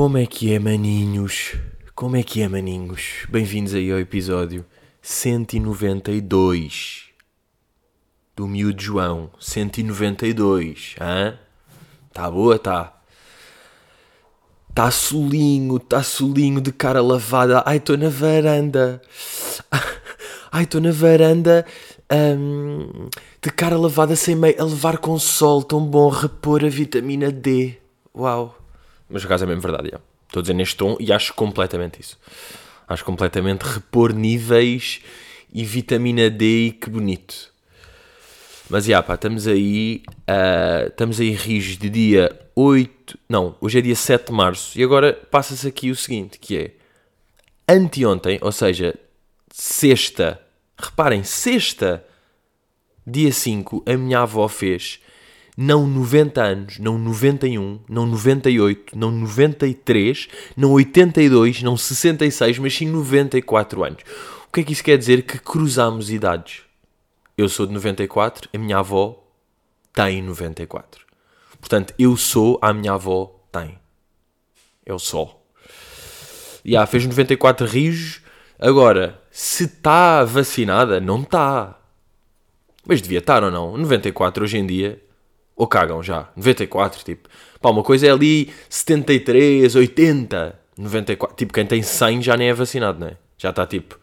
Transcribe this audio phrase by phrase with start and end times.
[0.00, 1.56] Como é que é, maninhos?
[1.94, 3.26] Como é que é, maninhos?
[3.28, 4.64] Bem-vindos aí ao episódio
[5.02, 7.02] 192
[8.34, 9.28] do Miúdo João.
[9.38, 11.38] 192, hã?
[12.14, 12.98] Tá boa, tá?
[14.74, 17.62] Tá solinho, tá solinho de cara lavada.
[17.66, 19.02] Ai, estou na varanda.
[20.50, 21.66] Ai, estou na varanda
[22.10, 23.10] hum,
[23.42, 25.62] de cara lavada sem meio a levar com sol.
[25.62, 27.76] Tão bom repor a vitamina D.
[28.16, 28.59] Uau.
[29.10, 30.00] Mas no caso é mesmo verdade, já.
[30.26, 32.18] Estou a dizer neste tom e acho completamente isso.
[32.86, 35.00] Acho completamente repor níveis
[35.52, 37.50] e vitamina D e que bonito.
[38.68, 43.80] Mas já, pá, estamos aí, uh, estamos aí rijos de dia 8, não, hoje é
[43.80, 46.70] dia 7 de março e agora passa-se aqui o seguinte, que é
[47.68, 48.94] anteontem, ou seja,
[49.50, 50.40] sexta,
[50.78, 52.04] reparem, sexta,
[53.04, 55.00] dia 5, a minha avó fez
[55.62, 62.88] não 90 anos, não 91, não 98, não 93, não 82, não 66, mas sim
[62.88, 64.02] 94 anos.
[64.48, 65.20] O que é que isso quer dizer?
[65.20, 66.62] Que cruzamos idades.
[67.36, 69.22] Eu sou de 94, a minha avó
[69.92, 71.04] tem 94.
[71.60, 73.78] Portanto, eu sou, a minha avó tem.
[74.86, 75.44] Eu sou.
[76.64, 78.22] E yeah, fez 94 rijos.
[78.58, 81.78] Agora, se está vacinada, não está.
[82.86, 83.76] Mas devia estar ou não?
[83.76, 85.09] 94 hoje em dia
[85.60, 86.26] ou cagam já.
[86.34, 87.28] 94, tipo.
[87.60, 91.36] Pá, uma coisa é ali 73, 80, 94.
[91.36, 93.16] Tipo, quem tem 100 já nem é vacinado, não é?
[93.36, 94.00] Já está tipo.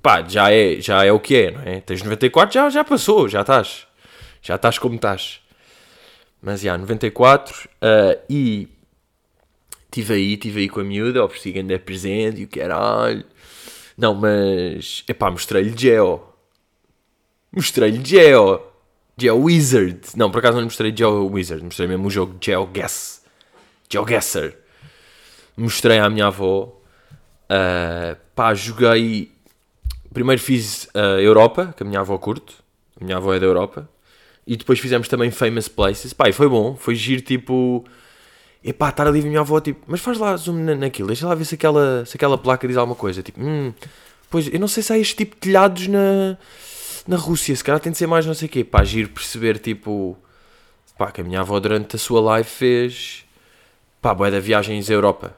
[0.00, 1.80] Pá, já é, já é o que é, não é?
[1.80, 3.88] Tens 94, já, já passou, já estás.
[4.40, 5.40] Já estás como estás.
[6.40, 7.68] Mas já, 94.
[7.82, 8.68] Uh, e.
[9.86, 13.24] Estive aí, estive aí com a miúda, ofereci ainda presente e o caralho.
[13.98, 15.02] Não, mas.
[15.08, 16.22] Epá, mostrei-lhe Geo.
[17.50, 18.73] Mostrei-lhe Geo.
[19.16, 20.00] GeoWizard.
[20.16, 23.22] Não, por acaso não lhe mostrei GeoWizard, mostrei mesmo o jogo GeoGuess.
[23.88, 24.54] GeoGuessr.
[25.56, 26.80] Mostrei à minha avó.
[27.44, 29.32] Uh, pá, joguei.
[30.12, 32.54] Primeiro fiz uh, Europa, que a minha avó curte.
[33.00, 33.88] A minha avó é da Europa.
[34.46, 36.12] E depois fizemos também Famous Places.
[36.12, 36.76] Pá, e foi bom.
[36.76, 37.84] Foi giro, tipo.
[38.64, 41.44] Epá, estar ali a minha avó, tipo, mas faz lá zoom naquilo, deixa lá ver
[41.44, 43.22] se aquela, se aquela placa diz alguma coisa.
[43.22, 43.74] Tipo, hum,
[44.30, 46.38] pois eu não sei se há este tipo de telhados na,
[47.06, 48.64] na Rússia, se calhar tem de ser mais não sei o quê.
[48.64, 50.16] Pá, giro perceber, tipo,
[50.96, 53.24] pá, que a minha avó durante a sua live fez,
[54.00, 55.36] pá, boé da viagens à Europa.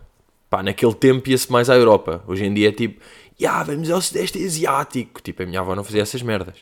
[0.49, 2.22] Pá, naquele tempo ia-se mais à Europa.
[2.26, 3.00] Hoje em dia é tipo,
[3.41, 5.21] ya, vamos ao Sudeste Asiático.
[5.21, 6.56] Tipo, a minha avó não fazia essas merdas.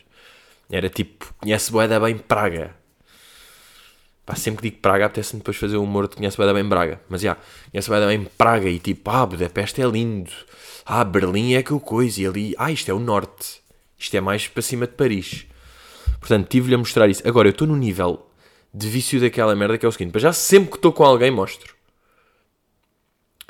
[0.69, 2.75] Era tipo, conhece boé da bem Praga.
[4.25, 6.99] Pá, sempre que digo Praga, apetece-me depois fazer o humor de conhece da bem Braga.
[7.07, 7.37] Mas já,
[7.71, 10.31] conhece boé da bem Praga e tipo, ah, Budapeste é lindo.
[10.83, 12.21] Ah, Berlim é que coisa.
[12.21, 13.64] E ali, ah, isto é o Norte.
[13.97, 15.45] Isto é mais para cima de Paris.
[16.19, 17.27] Portanto, tive-lhe a mostrar isso.
[17.27, 18.27] Agora, eu estou no nível
[18.73, 21.31] de vício daquela merda que é o seguinte: para já sempre que estou com alguém,
[21.31, 21.73] mostro.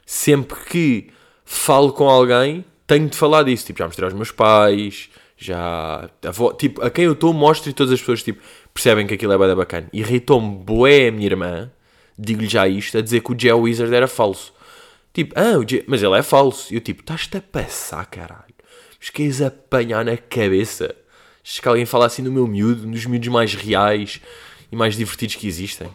[0.05, 1.09] Sempre que
[1.43, 3.65] falo com alguém, tenho de falar disso.
[3.65, 6.09] Tipo, já mostrei aos meus pais, já.
[6.23, 8.41] A tipo, a quem eu estou, mostro e todas as pessoas tipo,
[8.73, 9.87] percebem que aquilo é bada bacana.
[9.91, 11.71] Irritou-me boé a minha irmã,
[12.17, 14.53] digo-lhe já isto, a dizer que o Geo Wizard era falso.
[15.13, 15.53] Tipo, ah,
[15.87, 16.73] mas ele é falso.
[16.73, 18.44] E eu tipo, estás-te a passar, caralho.
[19.05, 20.95] Mas queres apanhar na cabeça?
[21.43, 24.19] Se que alguém fala assim do meu miúdo, dos miúdos mais reais
[24.71, 25.87] e mais divertidos que existem.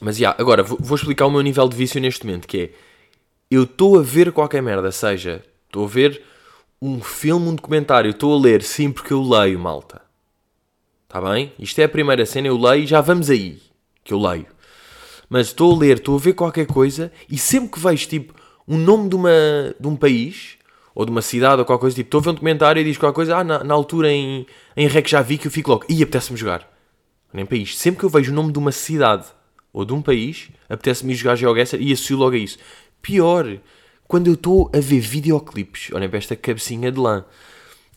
[0.00, 2.58] Mas, já, yeah, agora, vou, vou explicar o meu nível de vício neste momento, que
[2.60, 2.70] é...
[3.50, 6.22] Eu estou a ver qualquer merda, seja, estou a ver
[6.80, 10.00] um filme, um documentário, estou a ler, sim, porque eu leio, malta.
[11.08, 11.52] Está bem?
[11.58, 13.60] Isto é a primeira cena, eu leio, já vamos aí,
[14.04, 14.46] que eu leio.
[15.28, 18.34] Mas estou a ler, estou a ver qualquer coisa, e sempre que vejo, tipo,
[18.68, 20.59] um nome de, uma, de um país,
[21.00, 22.98] ou de uma cidade ou qualquer coisa, tipo, estou a ver um documentário e diz
[22.98, 24.46] qualquer coisa, ah, na, na altura em,
[24.76, 26.70] em REC já vi que eu fico logo, ih, apetece-me jogar.
[27.32, 27.78] Nem país.
[27.78, 29.24] Sempre que eu vejo o nome de uma cidade
[29.72, 32.58] ou de um país, apetece-me jogar GeoGuessr e associo logo a isso.
[33.00, 33.46] Pior,
[34.06, 37.24] quando eu estou a ver videoclipes, olhem para esta cabecinha de lã,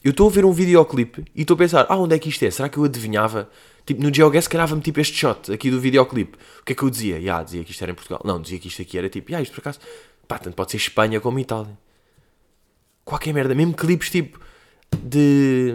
[0.01, 2.44] eu estou a ver um videoclipe e estou a pensar, ah, onde é que isto
[2.45, 2.51] é?
[2.51, 3.50] Será que eu adivinhava?
[3.86, 6.38] Tipo, no GeoGuess calhava-me tipo este shot aqui do videoclipe.
[6.62, 7.18] O que é que eu dizia?
[7.18, 8.22] Yeah, dizia que isto era em Portugal.
[8.24, 9.80] Não, dizia que isto aqui era tipo, yeah, isto por acaso,
[10.25, 11.82] pá, tanto pode ser Espanha como Itália
[13.06, 14.40] qualquer merda, mesmo clipes tipo
[15.02, 15.74] de.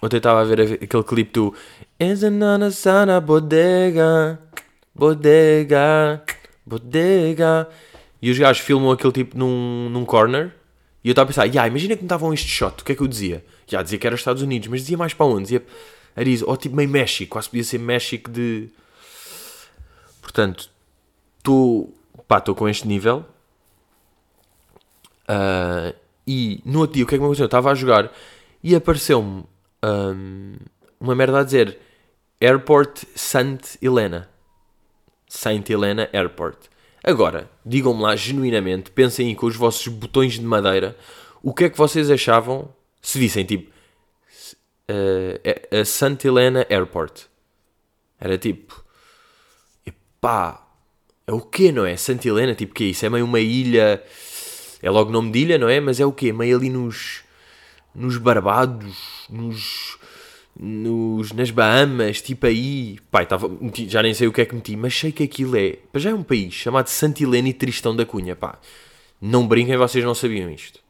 [0.00, 1.54] Ontem estava a ver aquele clipe do
[2.70, 4.38] sana bodega,
[4.94, 6.22] bodega,
[6.64, 7.68] bodega.
[8.20, 10.54] E os gajos filmam aquele tipo num, num corner.
[11.02, 12.94] E eu estava a pensar, yeah, imagina que me davam este shot, o que é
[12.94, 13.44] que eu dizia?
[13.66, 15.42] Já dizia que era Estados Unidos, mas dizia mais para onde?
[15.42, 15.64] Dizia
[16.16, 18.68] Ariz, ou tipo meio México, quase podia ser México de.
[20.20, 20.68] Portanto,
[21.38, 21.94] estou.
[22.26, 23.24] pá, estou com este nível.
[25.28, 25.94] Uh,
[26.28, 27.44] e no outro dia, o que é que me aconteceu?
[27.44, 28.12] Eu estava a jogar
[28.62, 29.44] e apareceu-me
[29.82, 30.56] um,
[31.00, 31.78] uma merda a dizer
[32.38, 34.28] Airport Saint Helena.
[35.26, 36.66] Saint Helena Airport.
[37.02, 40.94] Agora, digam-me lá genuinamente, pensem aí com os vossos botões de madeira,
[41.42, 42.68] o que é que vocês achavam
[43.00, 43.72] se vissem tipo
[44.90, 45.40] uh,
[45.72, 47.22] a Helena Airport?
[48.20, 48.84] Era tipo,
[49.86, 50.68] epá,
[51.26, 51.96] é o quê, não é?
[51.96, 53.06] Santa Helena, tipo, que é isso?
[53.06, 54.02] É meio uma ilha,
[54.82, 55.80] é logo nome de ilha, não é?
[55.80, 56.32] Mas é o quê?
[56.32, 57.22] Meio ali nos,
[57.94, 59.98] nos Barbados, nos
[60.58, 62.98] nos, nas Bahamas, tipo aí.
[63.10, 63.48] Pai, tava,
[63.86, 65.76] já nem sei o que é que meti, mas sei que aquilo é.
[65.94, 68.58] Já é um país chamado Santa Helena e Tristão da Cunha, pá.
[69.20, 70.80] Não brinquem, vocês não sabiam isto.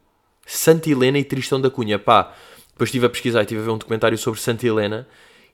[0.47, 2.35] Santa Helena e Tristão da Cunha, pá.
[2.71, 5.07] Depois estive a pesquisar e estive a ver um documentário sobre Santa Helena,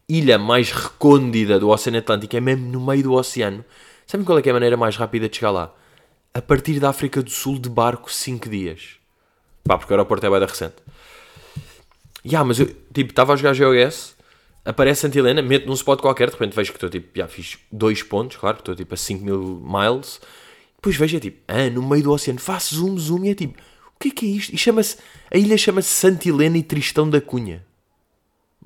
[0.09, 3.65] ilha mais recôndida do Oceano Atlântico, é mesmo no meio do oceano.
[4.07, 5.75] Sabem qual é, é a maneira mais rápida de chegar lá?
[6.37, 8.97] A partir da África do Sul de barco 5 dias.
[9.63, 10.75] Pá, porque o aeroporto é bem recente.
[12.27, 14.17] Ya, yeah, mas eu, tipo, estava a jogar GOS,
[14.65, 17.57] aparece Santa Helena, meto num spot qualquer, de repente vejo que estou, tipo, já fiz
[17.71, 20.21] dois pontos, claro, estou, tipo, a 5 mil miles,
[20.75, 23.57] depois vejo, é tipo, ah, no meio do oceano, faço zoom, zoom, e é tipo,
[23.95, 24.53] o que é que é isto?
[24.53, 24.97] E chama-se,
[25.31, 27.65] a ilha chama-se Santa Helena e Tristão da Cunha.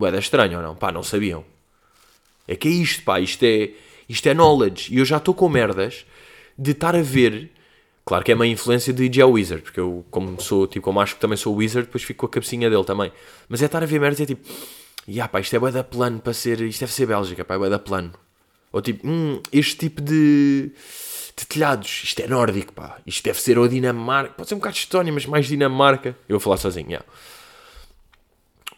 [0.00, 0.75] Ué, é estranho ou não?
[0.75, 1.44] Pá, não sabiam.
[2.47, 3.73] É que é isto, pá, isto é,
[4.09, 6.06] isto é knowledge, e eu já estou com merdas
[6.56, 7.57] de estar a ver
[8.08, 11.16] Claro que é uma influência de Geo Wizard, porque eu, como sou, tipo, como acho
[11.16, 13.12] que também sou Wizard, depois fico com a cabecinha dele também.
[13.50, 14.49] Mas é estar a ver merda e é tipo,
[15.06, 17.58] yeah, pá, isto é bué da plano para ser, isto deve ser Bélgica, pá, é
[17.58, 18.14] bué da plano.
[18.72, 20.72] Ou tipo, hum, este tipo de,
[21.37, 24.76] de telhados, isto é nórdico, pá, isto deve ser ou Dinamarca, pode ser um bocado
[24.78, 26.16] Estónia, mas mais Dinamarca.
[26.26, 27.06] Eu vou falar sozinho, yeah.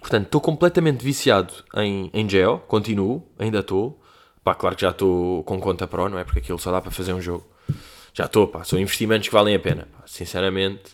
[0.01, 4.03] Portanto, estou completamente viciado em, em Geo, continuo, ainda estou.
[4.43, 6.25] Pá, claro que já estou com conta Pro, não é?
[6.25, 7.47] Porque aquilo só dá para fazer um jogo
[8.13, 10.93] já estou, pá, são investimentos que valem a pena, pá, sinceramente.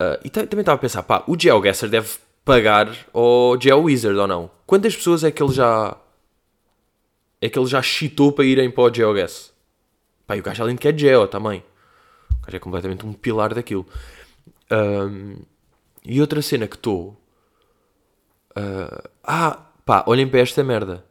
[0.00, 2.08] Uh, e também estava a pensar, pá, o GeoGuessr deve
[2.44, 4.50] pagar ao GeoWizard ou não?
[4.66, 5.96] Quantas pessoas é que ele já
[7.40, 9.50] é que ele já chitou para irem para o GeoGuess?
[10.26, 11.64] Pá, e o gajo além de que é Geo também.
[12.30, 13.86] O gajo é completamente um pilar daquilo.
[14.70, 15.36] Um,
[16.04, 17.16] e outra cena que estou...
[18.56, 21.04] Uh, ah, pá, olhem para esta merda.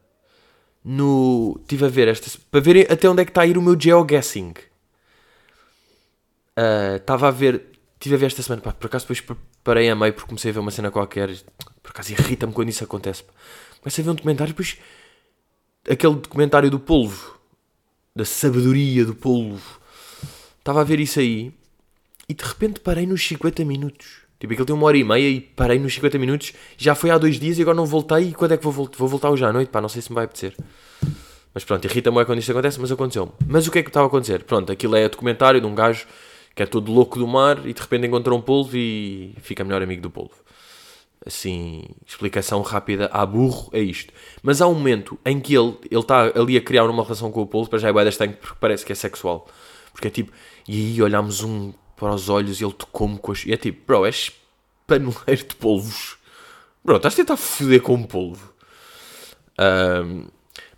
[0.85, 1.57] No...
[1.61, 2.29] Estive a ver esta...
[2.51, 4.53] Para verem até onde é que está a ir o meu GeoGuessing.
[6.97, 7.65] Estava uh, a ver,
[7.95, 10.53] estive a ver esta semana, pá, por acaso depois parei a meio porque comecei a
[10.53, 11.29] ver uma cena qualquer,
[11.81, 13.23] por acaso irrita-me quando isso acontece.
[13.23, 13.33] Pá.
[13.81, 14.77] Comecei a ver um documentário, depois
[15.89, 17.39] aquele documentário do polvo,
[18.15, 19.79] da sabedoria do polvo.
[20.59, 21.53] Estava a ver isso aí
[22.27, 24.21] e de repente parei nos 50 minutos.
[24.39, 26.53] Tipo, aquilo tem uma hora e meia e parei nos 50 minutos.
[26.77, 28.29] Já foi há dois dias e agora não voltei.
[28.29, 28.97] E quando é que vou voltar?
[28.97, 30.55] Vou voltar hoje à noite, pá, não sei se me vai apetecer.
[31.53, 33.31] Mas pronto, irrita-me quando isto acontece, mas aconteceu-me.
[33.47, 34.43] Mas o que é que estava a acontecer?
[34.43, 36.05] Pronto, aquilo é documentário de um gajo
[36.55, 39.81] que é todo louco do mar e de repente encontra um polvo e fica melhor
[39.81, 40.35] amigo do polvo.
[41.25, 44.13] Assim, explicação rápida a burro é isto.
[44.41, 47.47] Mas há um momento em que ele está ali a criar uma relação com o
[47.47, 49.47] polvo, para já é bem estranho porque parece que é sexual.
[49.91, 50.31] Porque é tipo,
[50.67, 53.45] e aí olhamos um para os olhos e ele tocou-me com as.
[53.45, 54.31] E é tipo, bro, és
[54.87, 56.17] paneleiro de polvos.
[56.83, 58.53] Bro, estás a tentar foder com um polvo.
[59.59, 60.27] Um,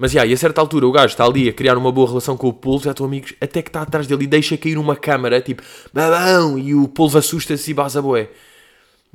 [0.02, 2.36] mas, yeah, e a certa altura o gajo está ali a criar uma boa relação
[2.36, 4.96] com o polvo, já estão amigos, até que está atrás dele e deixa cair uma
[4.96, 5.62] câmara, tipo,
[5.94, 8.32] babão, e o polvo assusta-se e baza boé.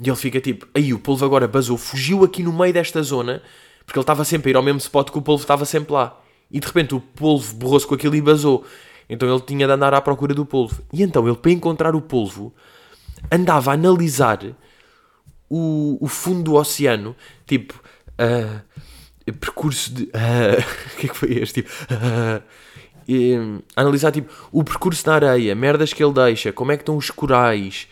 [0.01, 3.43] E ele fica tipo, aí o polvo agora basou, fugiu aqui no meio desta zona,
[3.85, 6.21] porque ele estava sempre a ir ao mesmo spot que o polvo estava sempre lá.
[6.53, 8.65] E de repente o polvo borrou-se com aquilo e basou.
[9.11, 10.81] Então ele tinha de andar à procura do polvo.
[10.93, 12.55] E então ele, para encontrar o polvo,
[13.29, 14.39] andava a analisar
[15.51, 17.75] o, o fundo do oceano, tipo,
[18.21, 18.61] uh,
[19.33, 20.05] percurso de.
[20.05, 20.61] Uh,
[20.95, 21.63] o que é que foi este?
[21.63, 22.43] Tipo, uh,
[23.09, 23.35] e,
[23.75, 27.11] analisar tipo, o percurso na areia, merdas que ele deixa, como é que estão os
[27.11, 27.89] corais.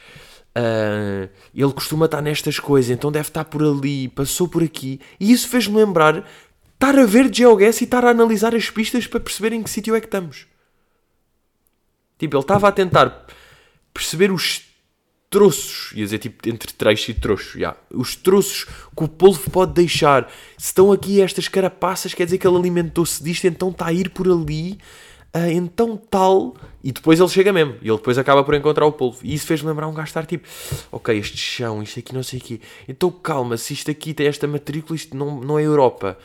[0.57, 5.01] Uh, ele costuma estar nestas coisas, então deve estar por ali, passou por aqui.
[5.19, 6.25] E isso fez-me lembrar
[6.75, 9.95] estar a ver GeoGuess e estar a analisar as pistas para perceber em que sítio
[9.95, 10.47] é que estamos.
[12.19, 13.27] Tipo, ele estava a tentar
[13.93, 14.63] perceber os
[15.35, 17.77] troços, ia dizer tipo entre trecho e troço, yeah.
[17.91, 20.31] os troços que o polvo pode deixar.
[20.57, 24.11] Se estão aqui estas carapaças, quer dizer que ele alimentou-se disto, então está a ir
[24.11, 24.79] por ali,
[25.35, 26.55] uh, então tal.
[26.85, 29.19] E depois ele chega mesmo, e ele depois acaba por encontrar o polvo.
[29.25, 30.47] E isso fez-me lembrar um gajo estar tipo,
[30.93, 32.61] ok, este chão, isto aqui não sei o quê.
[32.87, 36.17] Então calma, se isto aqui tem esta matrícula, isto não, não é Europa.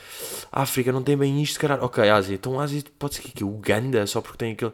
[0.52, 1.84] África não tem bem isto, caralho.
[1.84, 4.74] Ok, Ásia, então Ásia pode ser que Uganda, só porque tem aquele.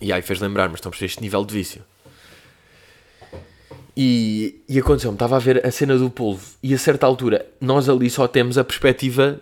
[0.00, 1.82] E aí fez lembrar, mas estão a este nível de vício.
[3.96, 7.90] E, e aconteceu-me, estava a ver a cena do polvo e a certa altura nós
[7.90, 9.38] ali só temos a perspectiva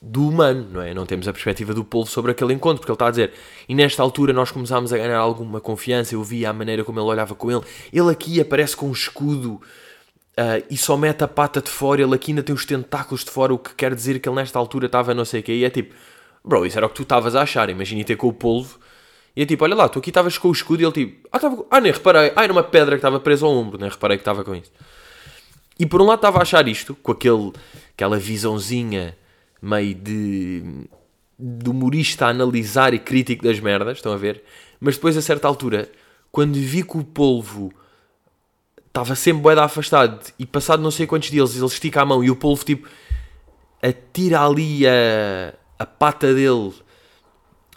[0.00, 0.92] do humano, não é?
[0.92, 3.32] Não temos a perspectiva do polvo sobre aquele encontro, porque ele está a dizer,
[3.68, 7.06] e nesta altura nós começámos a ganhar alguma confiança, eu via a maneira como ele
[7.06, 7.60] olhava com ele,
[7.92, 9.60] ele aqui aparece com um escudo
[10.32, 13.30] uh, e só mete a pata de fora, ele aqui ainda tem os tentáculos de
[13.30, 15.64] fora, o que quer dizer que ele nesta altura estava não sei o quê, e
[15.64, 15.94] é tipo,
[16.44, 18.80] bro, isso era o que tu estavas a achar, imagina ter com o polvo
[19.34, 21.38] E eu tipo, olha lá, tu aqui estavas com o escudo e ele tipo, ah,
[21.38, 24.16] tava, ah nem reparei, ah, era uma pedra que estava presa ao ombro, nem reparei
[24.16, 24.70] que estava com isso.
[25.78, 27.52] E por um lado estava a achar isto, com aquele,
[27.94, 29.16] aquela visãozinha
[29.60, 30.62] meio de,
[31.38, 34.42] de humorista a analisar e crítico das merdas, estão a ver?
[34.78, 35.90] Mas depois a certa altura,
[36.30, 37.72] quando vi que o polvo
[38.86, 42.30] estava sempre boeda afastado e passado não sei quantos dias ele estica a mão e
[42.30, 42.86] o polvo tipo
[43.82, 46.72] atira ali a, a pata dele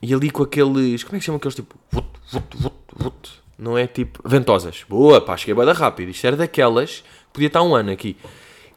[0.05, 1.03] e ali com aqueles.
[1.03, 1.75] Como é que se chama aqueles tipo.
[1.89, 4.21] Vut, vut, vut, vut, não é tipo.
[4.23, 4.85] Ventosas.
[4.87, 6.09] Boa, pá, cheguei bem rápido.
[6.09, 7.03] Isto era daquelas.
[7.33, 8.15] Podia estar um ano aqui.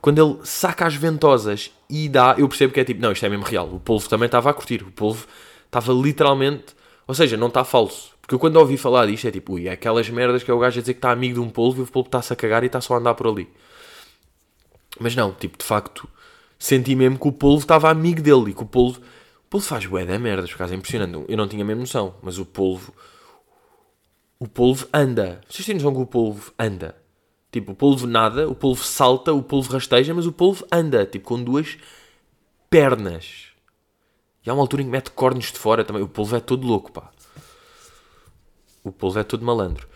[0.00, 3.02] Quando ele saca as ventosas e dá, eu percebo que é tipo.
[3.02, 3.68] Não, isto é mesmo real.
[3.68, 4.82] O polvo também estava a curtir.
[4.82, 5.26] O polvo
[5.66, 6.74] estava literalmente.
[7.06, 8.12] Ou seja, não está falso.
[8.22, 10.58] Porque eu quando ouvi falar disto é tipo, ui, é aquelas merdas que é o
[10.58, 12.62] gajo a dizer que está amigo de um polvo e o polvo está-se a cagar
[12.62, 13.48] e está só a andar por ali.
[15.00, 16.06] Mas não, tipo, de facto,
[16.58, 19.00] senti mesmo que o polvo estava amigo dele e que o polvo
[19.48, 21.24] polvo faz bué da merda, por acaso é impressionante.
[21.28, 22.92] Eu não tinha a mesma noção, mas o polvo.
[24.38, 25.40] O polvo anda.
[25.48, 26.96] Vocês têm noção que o polvo anda?
[27.50, 31.26] Tipo, o polvo nada, o polvo salta, o polvo rasteja, mas o polvo anda, tipo,
[31.26, 31.78] com duas
[32.68, 33.48] pernas.
[34.44, 36.02] E há uma altura em que mete cornos de fora também.
[36.02, 37.10] O polvo é todo louco, pá.
[38.84, 39.88] O polvo é todo malandro.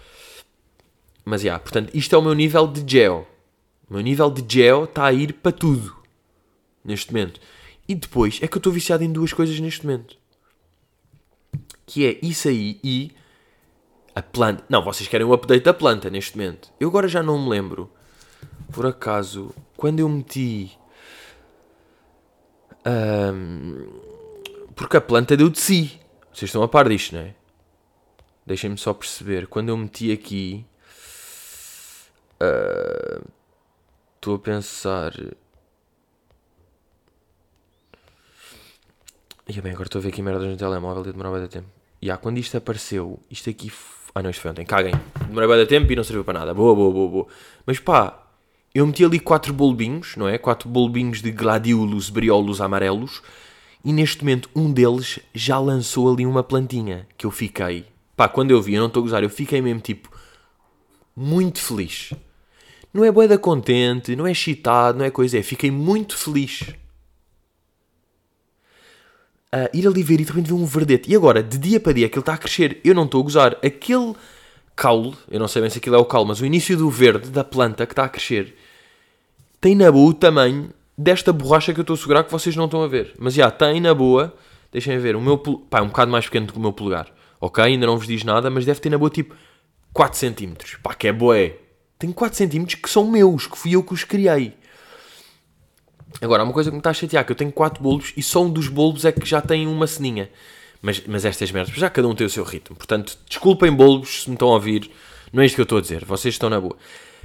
[1.24, 3.28] Mas, já, yeah, portanto, isto é o meu nível de gel.
[3.88, 5.94] O meu nível de gel está a ir para tudo.
[6.84, 7.38] Neste momento.
[7.88, 10.16] E depois é que eu estou viciado em duas coisas neste momento.
[11.84, 13.12] Que é isso aí e
[14.14, 14.64] a planta.
[14.68, 16.70] Não, vocês querem o update da planta neste momento.
[16.78, 17.90] Eu agora já não me lembro.
[18.72, 20.76] Por acaso, quando eu meti.
[22.86, 23.86] Um,
[24.74, 26.00] porque a planta deu de si.
[26.32, 27.34] Vocês estão a par disto, não é?
[28.46, 29.46] Deixem-me só perceber.
[29.46, 30.64] Quando eu meti aqui.
[32.40, 33.28] Uh,
[34.16, 35.12] estou a pensar.
[39.54, 41.66] E bem, agora estou a ver aqui merdas no telemóvel e demorava de tempo.
[42.00, 43.70] E ah, quando isto apareceu, isto aqui.
[44.14, 44.64] Ah, não, isto foi ontem.
[44.64, 44.94] Caguem.
[45.26, 46.54] Demorava de tempo e não serviu para nada.
[46.54, 47.26] Boa, boa, boa, boa.
[47.66, 48.18] Mas pá,
[48.74, 50.38] eu meti ali quatro bulbinhos, não é?
[50.38, 53.20] Quatro bulbinhos de gladiolus, briolos amarelos.
[53.84, 57.84] E neste momento um deles já lançou ali uma plantinha que eu fiquei.
[58.16, 60.10] Pá, quando eu vi, eu não estou a gozar, eu fiquei mesmo tipo.
[61.14, 62.14] Muito feliz.
[62.90, 65.42] Não é boeda contente, não é excitado, não é coisa, é.
[65.42, 66.74] Fiquei muito feliz
[69.54, 71.10] uh, ir ali ver e de repente ver um verdete.
[71.10, 72.80] E agora, de dia para dia, aquilo está a crescer.
[72.84, 73.56] Eu não estou a gozar.
[73.64, 74.14] Aquele
[74.74, 77.30] caule, eu não sei bem se aquilo é o caule, mas o início do verde
[77.30, 78.54] da planta que está a crescer
[79.60, 82.64] tem na boa o tamanho desta borracha que eu estou a segurar que vocês não
[82.64, 83.14] estão a ver.
[83.16, 84.34] Mas já, tem na boa,
[84.72, 87.06] deixem ver, o meu, pá, é um bocado mais pequeno do que o meu polegar.
[87.40, 89.34] Ok, ainda não vos diz nada, mas deve ter na boa tipo
[89.92, 90.54] 4 cm.
[90.82, 91.56] Pá, que é boé.
[91.96, 94.54] Tem 4 cm que são meus, que fui eu que os criei.
[96.22, 98.44] Agora, uma coisa que me está a chatear, que eu tenho 4 bulbos e só
[98.44, 100.30] um dos bulbos é que já tem uma ceninha.
[100.80, 102.76] Mas, mas estas merdas, já cada um tem o seu ritmo.
[102.76, 104.88] Portanto, desculpem bulbos se me estão a ouvir.
[105.32, 106.76] Não é isto que eu estou a dizer, vocês estão na boa.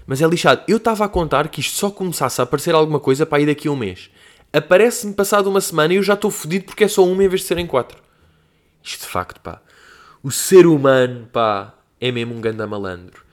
[0.07, 0.63] Mas é lixado.
[0.67, 3.67] Eu estava a contar que isto só começasse a aparecer alguma coisa para ir daqui
[3.67, 4.09] a um mês.
[4.51, 7.41] Aparece-me passado uma semana e eu já estou fodido porque é só uma em vez
[7.41, 8.01] de serem quatro.
[8.81, 9.61] Isto de facto, pá.
[10.23, 13.23] O ser humano, pá, é mesmo um ganda malandro.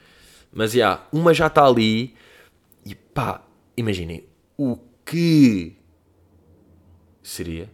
[0.53, 2.15] Mas, já, yeah, uma já está ali
[2.85, 3.41] e, pá,
[3.77, 4.25] imaginem,
[4.59, 5.77] o que
[7.23, 7.71] seria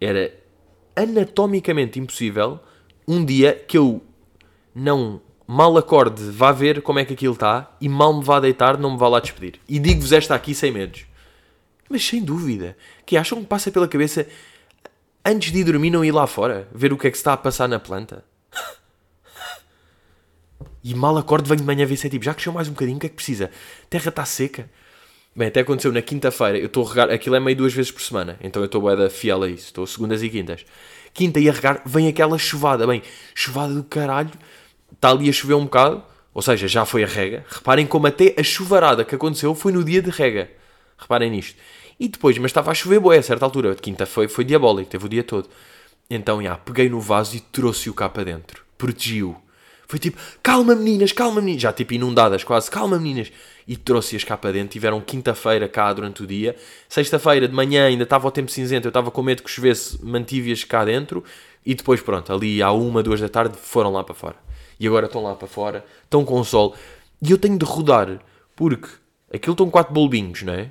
[0.00, 0.32] era
[0.94, 2.60] anatomicamente impossível
[3.06, 4.02] um dia que eu
[4.74, 8.76] não mal acorde, vá ver como é que aquilo está e mal me vá deitar,
[8.76, 9.58] não me vá lá despedir.
[9.66, 11.06] E digo-vos esta aqui sem medos.
[11.88, 12.76] Mas sem dúvida.
[13.06, 14.26] Que acham que passa pela cabeça
[15.24, 17.32] antes de ir dormir não ir lá fora, ver o que é que se está
[17.32, 18.24] a passar na planta?
[20.84, 22.98] e mal acorde, venho de manhã ver se é tipo, já cresceu mais um bocadinho,
[22.98, 23.50] o que é que precisa?
[23.88, 24.70] Terra está seca.
[25.36, 28.02] Bem, até aconteceu na quinta-feira, eu estou a regar, aquilo é meio duas vezes por
[28.02, 30.64] semana, então eu estou bué fiel a isso, estou segundas e quintas.
[31.14, 33.02] Quinta e a regar, vem aquela chuvada, bem,
[33.34, 34.32] chuvada do caralho,
[34.92, 36.02] está ali a chover um bocado,
[36.34, 37.44] ou seja, já foi a rega.
[37.48, 40.50] Reparem como até a chuvarada que aconteceu foi no dia de rega.
[40.96, 41.58] Reparem nisto.
[41.98, 45.04] E depois, mas estava a chover boé a certa altura, quinta foi, foi diabólico, teve
[45.06, 45.48] o dia todo.
[46.08, 49.36] Então, já, peguei no vaso e trouxe-o cá para dentro, protegi-o.
[49.88, 53.32] Foi tipo, calma meninas, calma meninas, já tipo inundadas quase, calma meninas
[53.68, 54.70] e trouxe-as cá para dentro.
[54.70, 56.56] Tiveram quinta-feira cá durante o dia.
[56.88, 60.64] Sexta-feira de manhã ainda estava o tempo cinzento, eu estava com medo que chovesse, mantive-as
[60.64, 61.22] cá dentro.
[61.66, 64.36] E depois, pronto, ali à uma, duas da tarde foram lá para fora.
[64.80, 66.74] E agora estão lá para fora, estão com sol.
[67.20, 68.18] E eu tenho de rodar,
[68.56, 68.88] porque
[69.32, 70.70] aquilo estão quatro bulbinhos, não é?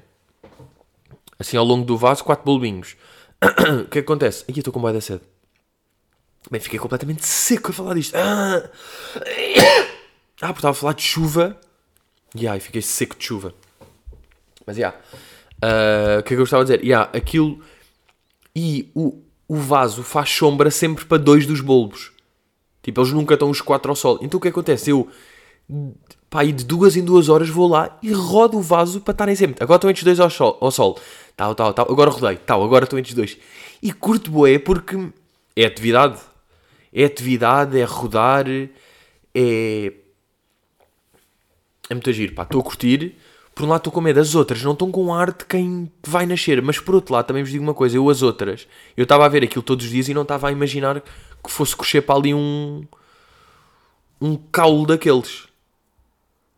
[1.38, 2.98] Assim ao longo do vaso, quatro bulbinhos.
[3.86, 4.44] o que acontece?
[4.50, 5.22] Aqui estou com baia da sede.
[6.50, 8.16] Bem, fiquei completamente seco a falar disto.
[8.16, 8.63] Ah,
[10.42, 11.60] ah porque estava a falar de chuva
[12.36, 13.53] E fiquei seco de chuva.
[14.65, 14.98] Mas, yeah.
[15.63, 16.86] Uh, o que é que eu gostava de dizer?
[16.86, 17.62] Yeah, aquilo...
[18.55, 22.12] E o, o vaso faz sombra sempre para dois dos bulbos.
[22.81, 24.17] Tipo, eles nunca estão os quatro ao sol.
[24.22, 24.89] Então o que acontece?
[24.89, 25.07] Eu,
[26.29, 29.63] pá, de duas em duas horas vou lá e rodo o vaso para estarem sempre.
[29.63, 31.00] Agora estão estes dois ao sol, ao sol.
[31.36, 31.86] Tal, tal, tal.
[31.91, 32.38] Agora rodei.
[32.38, 33.38] Tal, agora estão estes dois.
[33.81, 34.98] E curto boé porque
[35.55, 36.19] é atividade.
[36.91, 39.93] É atividade, é rodar, é...
[41.89, 42.44] É muito agir, pá.
[42.44, 43.15] Estou a curtir.
[43.56, 44.20] Por um lado estou com medo.
[44.20, 46.62] As outras não estão com ar de quem vai nascer.
[46.62, 47.98] Mas por outro lado também vos digo uma coisa.
[47.98, 48.67] Eu as outras...
[48.96, 51.75] Eu estava a ver aquilo todos os dias e não estava a imaginar que fosse
[51.75, 52.86] crescer para ali um...
[54.22, 55.48] Um caulo daqueles.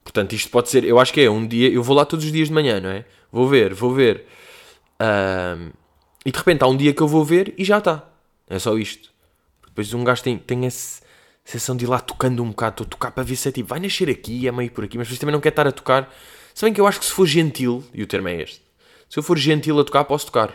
[0.04, 0.84] Portanto, isto pode ser...
[0.84, 1.70] Eu acho que é um dia...
[1.70, 3.06] Eu vou lá todos os dias de manhã, não é?
[3.32, 4.26] Vou ver, vou ver.
[5.00, 5.72] Um,
[6.26, 8.10] e de repente há um dia que eu vou ver e já está.
[8.50, 9.10] É só isto.
[9.68, 11.02] Depois um gajo tem, tem essa
[11.50, 13.70] sensação de ir lá tocando um bocado, estou a tocar para ver se é tipo,
[13.70, 16.14] vai nascer aqui, é meio por aqui, mas depois também não quer estar a tocar.
[16.54, 18.62] Se bem que eu acho que se for gentil, e o termo é este,
[19.10, 20.54] se eu for gentil a tocar, posso tocar.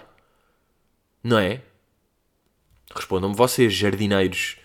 [1.23, 1.63] Não é?
[2.95, 4.57] Respondam-me vocês, jardineiros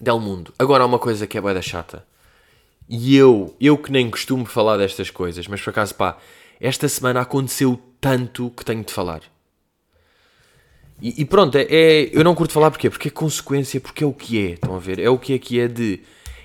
[0.00, 0.52] del mundo.
[0.58, 2.04] Agora há uma coisa que é da chata.
[2.88, 6.18] E eu, eu que nem costumo falar destas coisas, mas por acaso, pá,
[6.58, 9.22] esta semana aconteceu tanto que tenho de falar.
[11.00, 12.88] E, e pronto, é, é, eu não curto falar porquê?
[12.88, 14.98] Porque é consequência, porque é o que é, estão a ver?
[14.98, 16.00] É o que é que é de.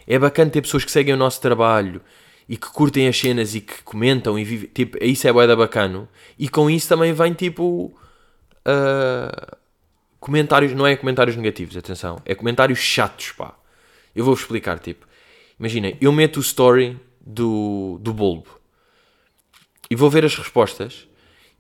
[0.05, 2.01] É bacana ter pessoas que seguem o nosso trabalho
[2.49, 4.69] e que curtem as cenas e que comentam e vivem.
[4.73, 6.07] Tipo, isso é boeda bacano.
[6.37, 7.93] E com isso também vem tipo.
[8.65, 9.57] Uh,
[10.21, 13.55] comentários, não é comentários negativos, atenção, é comentários chatos, pá.
[14.15, 15.05] Eu vou explicar, tipo,
[15.59, 18.47] imaginem, eu meto o story do, do bulbo
[19.89, 21.07] e vou ver as respostas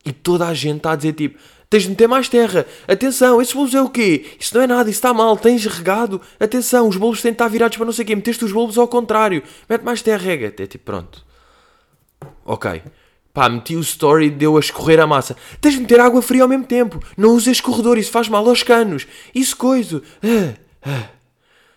[0.05, 1.39] e toda a gente está a dizer tipo:
[1.71, 4.25] tens de meter mais terra, atenção, esses bolos é o quê?
[4.37, 7.47] Isso não é nada, isso está mal, tens regado, atenção, os bolos têm de estar
[7.47, 10.47] virados para não sei o quê, meteste os bolos ao contrário, mete mais terra, rega.
[10.47, 11.25] É tipo, pronto.
[12.45, 12.83] Ok.
[13.33, 15.37] Pá, meti o story deu a escorrer a massa.
[15.61, 17.01] Tens de meter água fria ao mesmo tempo.
[17.15, 19.07] Não uses corredor, isso faz mal aos canos.
[19.33, 20.01] Isso coisa.
[20.21, 20.53] Ah,
[20.85, 21.09] ah.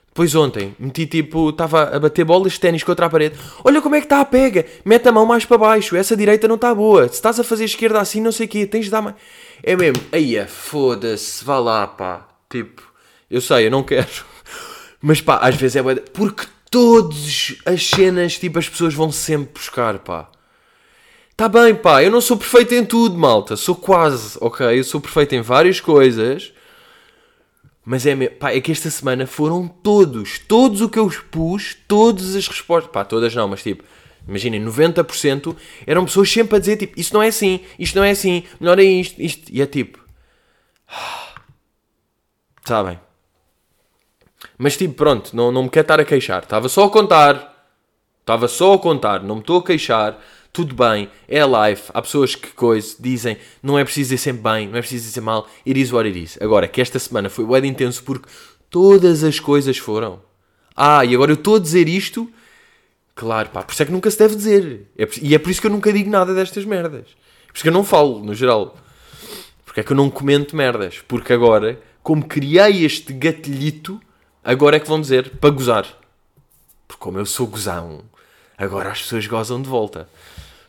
[0.08, 3.36] Depois ontem, meti tipo, estava a bater bolas de ténis contra a parede.
[3.64, 4.64] Olha como é que está a pega.
[4.84, 5.96] Mete a mão mais para baixo.
[5.96, 7.08] Essa direita não está boa.
[7.08, 9.16] Se estás a fazer esquerda assim, não sei o quê, tens de dar mais.
[9.66, 10.04] É mesmo.
[10.12, 11.42] Aí é, foda-se.
[11.42, 12.28] Vá lá, pá.
[12.50, 12.82] Tipo,
[13.30, 14.24] eu sei, eu não quero.
[15.00, 15.96] Mas pá, às vezes é boa.
[15.96, 20.28] Porque todas as cenas, tipo, as pessoas vão sempre buscar, pá.
[21.36, 23.56] Tá bem, pá, eu não sou perfeito em tudo, malta.
[23.56, 24.78] Sou quase, ok?
[24.78, 26.52] Eu sou perfeito em várias coisas.
[27.84, 32.34] Mas é, pá, é que esta semana foram todos, todos o que eu expus, todas
[32.36, 33.84] as respostas, pá, todas não, mas tipo,
[34.26, 35.56] imaginem, 90%
[35.86, 38.78] eram pessoas sempre a dizer tipo, isso não é assim, isto não é assim, melhor
[38.78, 39.98] é isto, isto, e é tipo,
[42.64, 42.98] sabem?
[44.56, 47.68] Mas tipo, pronto, não, não me quero estar a queixar, estava só a contar,
[48.20, 50.18] estava só a contar, não me estou a queixar,
[50.54, 54.68] tudo bem, é live, há pessoas que coisa, dizem, não é preciso dizer sempre bem,
[54.68, 56.38] não é preciso dizer mal, it is what it is.
[56.40, 58.28] Agora, que esta semana foi bem intenso porque
[58.70, 60.22] todas as coisas foram.
[60.76, 62.30] Ah, e agora eu estou a dizer isto,
[63.14, 64.90] claro, pá, por isso é que nunca se deve dizer.
[64.96, 67.06] É, e é por isso que eu nunca digo nada destas merdas.
[67.46, 68.76] Por isso que eu não falo, no geral.
[69.64, 71.02] Porque é que eu não comento merdas.
[71.06, 74.00] Porque agora, como criei este gatilhito,
[74.42, 75.86] agora é que vão dizer para gozar.
[76.86, 78.02] Porque como eu sou gozão,
[78.58, 80.08] agora as pessoas gozam de volta.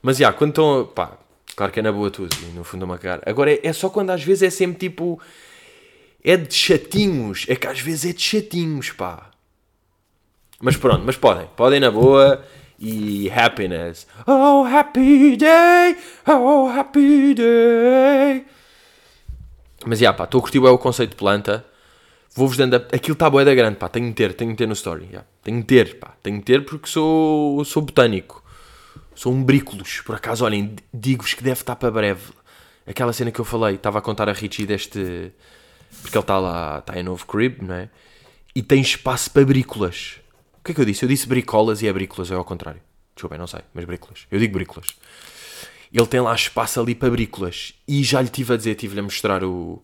[0.02, 0.86] Mas, já, quando estão...
[0.94, 1.18] Pá,
[1.56, 3.22] claro que é na boa tudo, e no fundo é uma cara.
[3.26, 5.20] Agora, é, é só quando às vezes é sempre tipo...
[6.24, 7.46] É de chatinhos.
[7.48, 9.30] É que às vezes é de chatinhos, pá.
[10.66, 11.46] Mas pronto, mas podem.
[11.56, 12.44] Podem na boa
[12.80, 14.08] e happiness.
[14.26, 15.96] Oh, happy day!
[16.28, 18.44] Oh, happy day!
[19.86, 21.64] Mas, já, pá, estou a curtir o conceito de planta.
[22.34, 22.78] Vou-vos dando...
[22.78, 22.78] A...
[22.78, 23.88] Aquilo está boa da grande, pá.
[23.88, 25.06] Tenho de ter, tenho de ter no story.
[25.06, 25.28] Yeah.
[25.44, 26.16] Tenho de ter, pá.
[26.24, 28.44] Tenho de ter porque sou, sou botânico.
[29.14, 32.34] Sou um brícolos, por acaso, olhem, digo-vos que deve estar para breve.
[32.88, 35.32] Aquela cena que eu falei, estava a contar a Richie deste.
[36.02, 37.90] Porque ele está lá, está em novo crib, não é?
[38.56, 40.25] E tem espaço para brícolas.
[40.66, 41.06] Que é que eu disse?
[41.06, 42.82] Eu disse bricolas e é é ao contrário.
[43.14, 44.26] Desculpem, não sei, mas brícolas.
[44.32, 44.88] Eu digo brícolas.
[45.94, 47.76] Ele tem lá espaço ali para brícolas.
[47.88, 49.84] E já lhe tive a dizer, tive-lhe a mostrar o.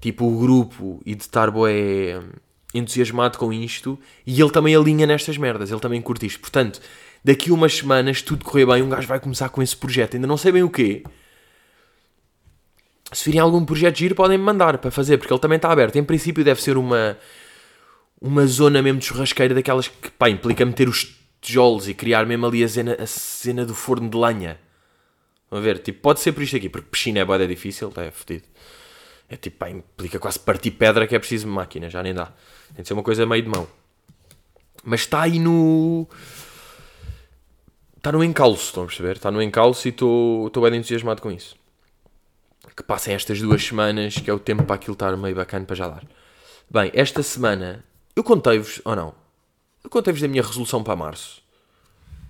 [0.00, 2.20] Tipo, o grupo e de estar boé
[2.74, 3.96] entusiasmado com isto.
[4.26, 6.40] E ele também alinha nestas merdas, ele também curte isto.
[6.40, 6.80] Portanto,
[7.22, 10.16] daqui umas semanas, tudo correr bem, um gajo vai começar com esse projeto.
[10.16, 11.04] Ainda não sei bem o quê.
[13.12, 15.94] Se virem algum projeto giro, podem me mandar para fazer, porque ele também está aberto.
[15.94, 17.16] Em princípio, deve ser uma,
[18.24, 22.46] uma zona mesmo de churrasqueira, daquelas que pá, implica meter os tijolos e criar mesmo
[22.46, 24.58] ali a cena, a cena do forno de lenha.
[25.50, 28.44] Vamos ver, tipo, pode ser por isto aqui, porque piscina é boeda difícil, é fodido.
[29.28, 32.32] É tipo, pá, implica quase partir pedra que é preciso máquina, já nem dá.
[32.74, 33.68] Tem de ser uma coisa meio de mão.
[34.82, 36.08] Mas está aí no
[37.98, 39.16] está no encalço, estão a perceber?
[39.16, 41.56] Está no encalço e estou bem entusiasmado com isso.
[42.74, 45.76] Que passem estas duas semanas, que é o tempo para aquilo estar meio bacana para
[45.76, 46.04] já dar.
[46.70, 47.84] Bem, esta semana
[48.16, 49.14] Eu contei-vos, ou não?
[49.82, 51.42] Eu contei-vos da minha resolução para março.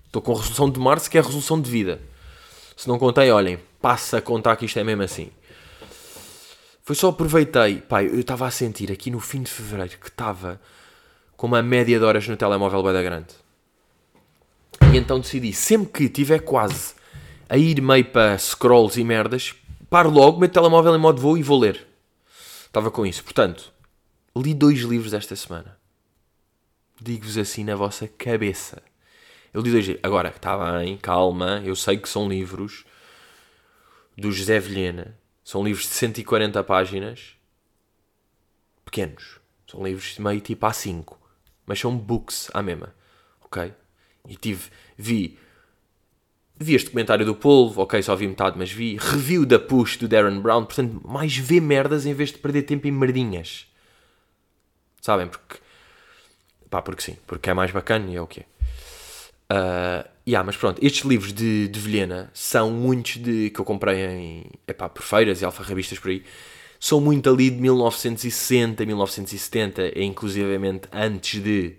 [0.06, 2.00] Estou com a resolução de março, que é a resolução de vida.
[2.76, 5.30] Se não contei, olhem, passa a contar que isto é mesmo assim.
[6.82, 10.60] Foi só aproveitei, pai, eu estava a sentir aqui no fim de fevereiro que estava
[11.36, 13.34] com uma média de horas no telemóvel bem da grande.
[14.92, 16.94] E então decidi, sempre que tiver quase
[17.48, 19.54] a ir meio para scrolls e merdas,
[19.88, 21.86] paro logo, meto o telemóvel em modo voo e vou ler.
[22.66, 23.22] Estava com isso.
[23.22, 23.72] Portanto,
[24.42, 25.78] li dois livros esta semana.
[27.00, 28.82] Digo-vos assim na vossa cabeça.
[29.52, 30.04] Eu li dois livros.
[30.04, 32.84] Agora, está bem, calma, eu sei que são livros
[34.16, 35.18] do José Vilhena.
[35.44, 37.36] São livros de 140 páginas.
[38.84, 39.40] Pequenos.
[39.70, 41.16] São livros meio tipo A5.
[41.66, 42.94] Mas são books à mesma.
[43.42, 43.72] Ok?
[44.28, 45.38] E tive, vi,
[46.56, 48.96] vi este documentário do Polvo, ok, só vi metade, mas vi.
[48.96, 52.86] Review da Push do Darren Brown, portanto, mais ver merdas em vez de perder tempo
[52.86, 53.66] em merdinhas.
[55.04, 55.28] Sabem?
[55.28, 55.58] Porque,
[56.70, 58.44] pá, porque sim, porque é mais bacana e é o que é.
[59.52, 64.02] Uh, yeah, mas pronto, estes livros de, de Vilhena são muitos de que eu comprei
[64.02, 66.24] em epá, por feiras e alfarrabistas por aí.
[66.80, 71.76] São muito ali de 1960, 1970, e inclusivamente antes de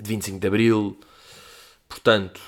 [0.00, 0.98] de 25 de Abril.
[1.86, 2.40] Portanto,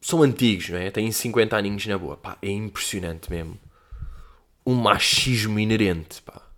[0.00, 0.90] são antigos, não é?
[0.90, 2.16] Têm 50 aninhos na boa.
[2.16, 3.58] Pá, é impressionante mesmo.
[4.64, 6.49] Um machismo inerente, pá.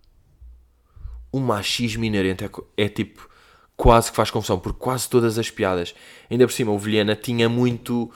[1.32, 3.28] Um machismo inerente é, é tipo
[3.76, 5.94] quase que faz confusão, porque quase todas as piadas,
[6.30, 8.10] ainda por cima, o Vilhena tinha muito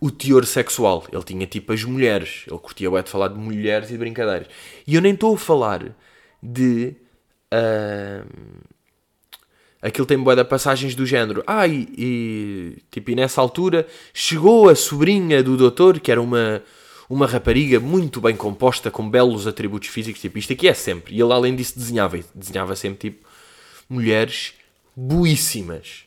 [0.00, 1.04] o teor sexual.
[1.12, 2.44] Ele tinha tipo as mulheres.
[2.46, 4.48] Ele curtia o de falar de mulheres e de brincadeiras.
[4.86, 5.96] E eu nem estou a falar
[6.42, 6.94] de.
[7.52, 8.26] Uh,
[9.80, 11.42] aquilo tem boa de passagens do género.
[11.46, 16.62] Ah, e, e, tipo, e nessa altura chegou a sobrinha do doutor, que era uma,
[17.08, 20.20] uma rapariga muito bem composta, com belos atributos físicos.
[20.20, 21.14] Tipo, isto aqui é sempre.
[21.14, 22.18] E ele, além disso, desenhava.
[22.34, 23.26] Desenhava sempre, tipo,
[23.88, 24.54] mulheres
[24.96, 26.04] buíssimas.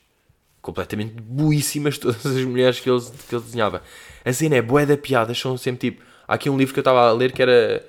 [0.61, 3.83] Completamente buíssimas todas as mulheres que ele, que ele desenhava.
[4.25, 6.03] A cena é boa da piadas, são sempre tipo.
[6.27, 7.85] Há aqui um livro que eu estava a ler que era.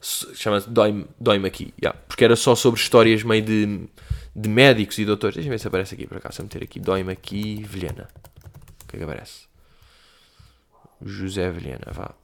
[0.00, 1.74] Chama-se Dói-me Dói aqui.
[1.82, 3.88] Yeah, porque era só sobre histórias meio de
[4.36, 5.34] de médicos e doutores.
[5.34, 6.36] Deixa-me ver se aparece aqui por acaso.
[6.38, 6.78] Vou meter aqui.
[6.78, 7.64] Dói-me aqui.
[7.64, 8.06] Vilhena.
[8.84, 9.46] O que é que aparece?
[11.02, 11.90] José Vilhena.
[11.90, 12.14] Vá.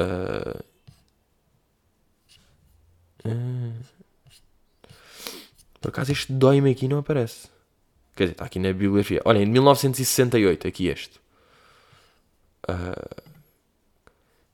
[0.00, 0.64] Uh...
[5.80, 7.48] Por acaso este dói-me aqui não aparece.
[8.14, 9.20] Quer dizer, está aqui na bibliografia.
[9.24, 11.18] Olha, em 1968, aqui este.
[12.68, 13.30] Uh...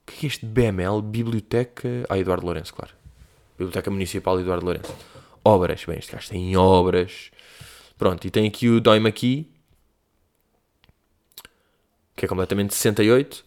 [0.09, 1.02] O que é este BML?
[1.02, 1.88] Biblioteca.
[2.09, 2.94] Ah, Eduardo Lourenço, claro.
[3.59, 4.94] Biblioteca Municipal Eduardo Lourenço.
[5.44, 7.30] Obras, bem, este gajo tem obras.
[7.98, 9.50] Pronto, e tem aqui o Dói-me Aqui,
[12.14, 13.44] que é completamente 68.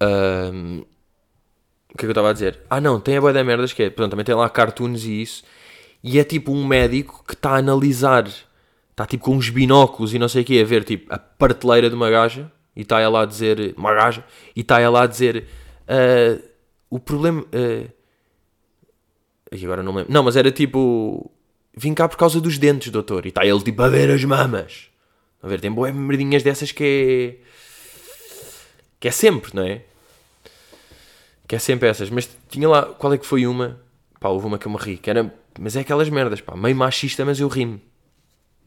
[0.00, 0.84] Um,
[1.94, 2.58] o que é que eu estava a dizer?
[2.70, 3.90] Ah, não, tem a boia da merdas que é.
[3.90, 5.44] Também tem lá cartoons e isso.
[6.02, 8.26] E é tipo um médico que está a analisar.
[8.90, 11.90] Está tipo com uns binóculos e não sei o quê, a ver tipo a prateleira
[11.90, 12.50] de uma gaja.
[12.74, 13.74] E está ela a dizer.
[13.76, 14.24] Uma gaja.
[14.56, 15.44] E está ela a dizer.
[15.82, 16.42] Uh,
[16.88, 17.42] o problema.
[17.42, 17.90] Uh,
[19.62, 20.10] agora não lembro.
[20.10, 21.30] Não, mas era tipo.
[21.76, 23.26] Vim cá por causa dos dentes, doutor.
[23.26, 24.88] E está ele tipo a ver as mamas.
[25.42, 27.46] A ver, tem boas merdinhas dessas que é.
[28.98, 29.82] Que é sempre, não é?
[31.52, 32.08] Que é sempre essas.
[32.08, 32.82] Mas tinha lá.
[32.82, 33.78] Qual é que foi uma?
[34.18, 34.96] Pá, houve uma que eu me ri.
[34.96, 35.30] Que era.
[35.60, 36.56] Mas é aquelas merdas, pá.
[36.56, 37.78] Meio machista, mas eu rimo.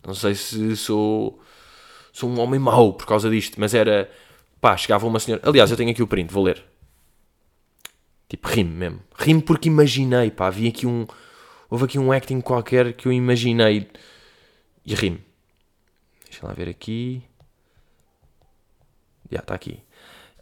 [0.06, 1.42] Não sei se sou.
[2.14, 3.60] Sou um homem mau por causa disto.
[3.60, 4.08] Mas era.
[4.62, 5.42] Pá, chegava uma senhora.
[5.50, 6.64] Aliás, eu tenho aqui o print, vou ler.
[8.30, 9.00] Tipo, rimo mesmo.
[9.18, 10.46] Rimo porque imaginei, pá.
[10.46, 11.08] Havia aqui um.
[11.68, 13.90] Houve aqui um acting qualquer que eu imaginei
[14.86, 15.18] e rimo.
[16.30, 17.24] Deixa lá ver aqui.
[19.32, 19.82] Já está aqui.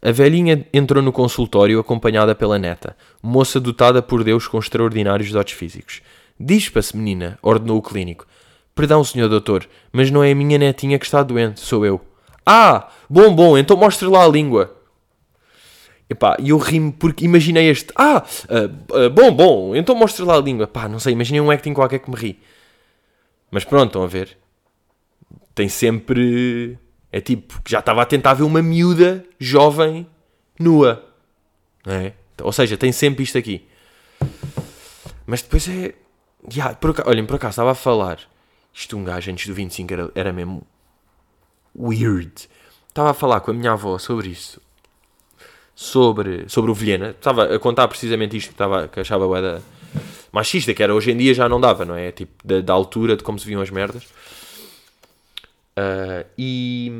[0.04, 5.54] A velhinha entrou no consultório acompanhada pela neta, moça dotada por Deus com extraordinários dotes
[5.54, 6.02] físicos.
[6.38, 8.26] Dispa-se, menina, ordenou o clínico.
[8.74, 12.02] Perdão, senhor doutor, mas não é a minha netinha que está doente, sou eu.
[12.44, 14.76] Ah, bom, bom, então mostre lá a língua.
[16.10, 17.90] Epá, e eu rimo porque imaginei este.
[17.96, 20.66] Ah, uh, uh, bom, bom, então mostra lá a língua.
[20.66, 22.38] Pá, não sei, imaginei um acting qualquer que me ri.
[23.50, 24.36] Mas pronto, estão a ver.
[25.54, 26.78] Tem sempre.
[27.14, 30.04] É tipo, que já estava a tentar ver uma miúda jovem
[30.58, 31.04] nua.
[31.86, 32.12] É?
[32.42, 33.64] Ou seja, tem sempre isto aqui.
[35.24, 35.94] Mas depois é.
[36.52, 38.18] Yeah, por acaso, olhem, por acaso estava a falar.
[38.72, 40.66] Isto um gajo antes do 25 era, era mesmo.
[41.78, 42.48] Weird.
[42.88, 44.60] Estava a falar com a minha avó sobre isso
[45.74, 47.10] sobre, sobre o Vilhena.
[47.10, 49.60] Estava a contar precisamente isto que, estava, que achava da
[50.32, 52.12] machista, que era hoje em dia já não dava, não é?
[52.12, 54.04] Tipo, da, da altura de como se viam as merdas.
[55.76, 56.92] Uh, e,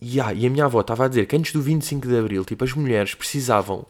[0.00, 2.44] e, ah, e a minha avó estava a dizer que antes do 25 de Abril,
[2.44, 3.86] tipo, as mulheres precisavam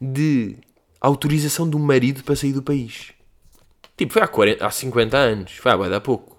[0.00, 0.56] de
[1.00, 3.12] autorização do marido para sair do país.
[3.96, 5.52] Tipo, foi há, 40, há 50 anos.
[5.52, 6.36] Foi há há pouco.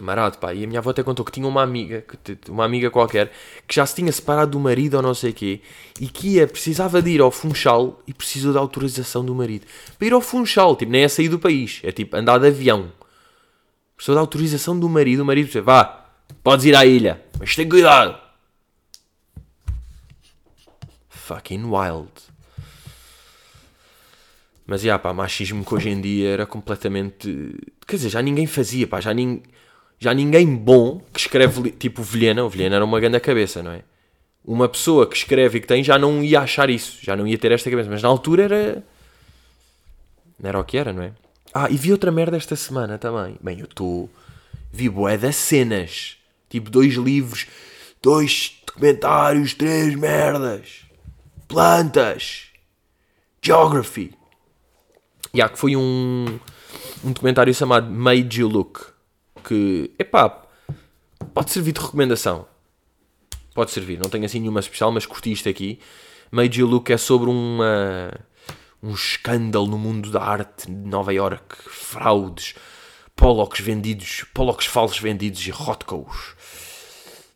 [0.00, 0.54] Marado, pá.
[0.54, 2.04] E a minha avó até contou que tinha uma amiga,
[2.48, 3.32] uma amiga qualquer,
[3.66, 5.60] que já se tinha separado do marido ou não sei quê,
[6.00, 9.66] e que ia, precisava de ir ao Funchal e precisou da autorização do marido.
[9.98, 12.92] Para ir ao Funchal, tipo, nem é sair do país, é tipo andar de avião.
[13.96, 16.06] Precisou da autorização do marido, o marido disse, vá,
[16.42, 18.20] podes ir à ilha, mas tem cuidado.
[21.08, 22.10] Fucking wild.
[24.66, 27.56] Mas, já, pá, machismo que hoje em dia era completamente...
[27.86, 29.42] Quer dizer, já ninguém fazia, pá, já ninguém
[29.98, 33.82] já ninguém bom que escreve tipo Vilhena, o Vilhena era uma grande cabeça, não é?
[34.44, 37.38] Uma pessoa que escreve e que tem já não ia achar isso, já não ia
[37.38, 38.84] ter esta cabeça, mas na altura era.
[40.38, 41.12] Não era o que era, não é?
[41.58, 43.38] Ah, e vi outra merda esta semana também.
[43.40, 44.10] Bem, eu estou.
[44.70, 46.18] Vi bué das cenas.
[46.50, 47.46] Tipo, dois livros,
[48.02, 50.84] dois documentários, três merdas.
[51.48, 52.48] Plantas.
[53.40, 54.12] Geography.
[55.32, 56.38] E há que foi um,
[57.02, 58.88] um documentário chamado Made You Look
[59.42, 60.28] que, epá,
[61.32, 62.46] pode servir de recomendação.
[63.54, 65.80] Pode servir, não tenho assim nenhuma especial, mas curti isto aqui.
[66.30, 68.12] Made You Look é sobre uma,
[68.82, 72.54] um escândalo no mundo da arte de Nova York, fraudes,
[73.14, 76.34] pollocks vendidos, pollocks falsos vendidos e hotcos.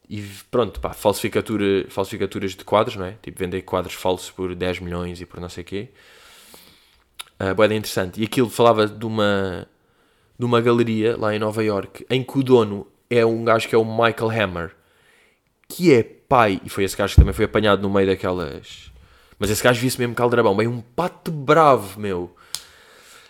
[0.09, 3.16] E pronto, pá, falsificatura, falsificaturas de quadros, não é?
[3.22, 5.88] Tipo, vender quadros falsos por 10 milhões e por não sei o quê.
[7.40, 8.20] Uh, boeda interessante.
[8.20, 9.66] E aquilo falava de uma
[10.38, 13.74] de uma galeria lá em Nova York em que o dono é um gajo que
[13.74, 14.76] é o Michael Hammer,
[15.68, 18.89] que é pai, e foi esse gajo que também foi apanhado no meio daquelas.
[19.40, 22.37] Mas esse gajo via-se mesmo caldrabão, bem um pato bravo, meu.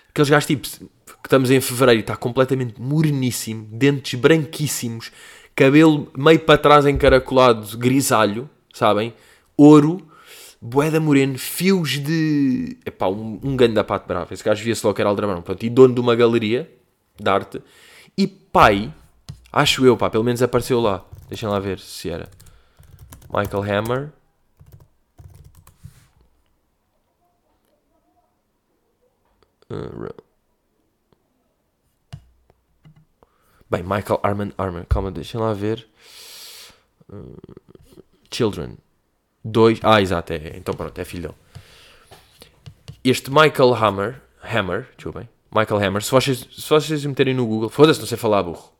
[0.08, 5.12] Aqueles gajos tipo, que estamos em fevereiro e está completamente moreníssimo, dentes branquíssimos,
[5.54, 9.14] cabelo meio para trás encaracolado, grisalho, sabem?
[9.56, 10.04] Ouro,
[10.60, 12.76] boeda moreno, fios de.
[12.84, 14.34] Epá, um, um ganda pato bravo.
[14.34, 15.40] Esse gajo via-se logo que era aldrabão.
[15.42, 16.68] Pronto, e dono de uma galeria
[17.16, 17.62] de arte.
[18.18, 18.92] E pai,
[19.52, 21.04] acho eu, pá, pelo menos apareceu lá.
[21.28, 22.28] Deixem lá ver se era.
[23.32, 24.19] Michael Hammer.
[33.70, 34.86] Bem, Michael Armand Armour.
[34.88, 35.86] Calma, deixem lá ver.
[37.12, 37.36] Uh,
[38.30, 38.76] children.
[39.44, 39.78] Dois.
[39.82, 40.32] Ah, exato.
[40.32, 41.34] É, então pronto, é filho.
[43.02, 44.22] Este Michael Hammer.
[44.42, 45.28] Hammer, desculpem.
[45.54, 46.02] Michael Hammer.
[46.02, 48.72] Se vocês, se vocês meterem no Google, foda-se, não sei falar burro.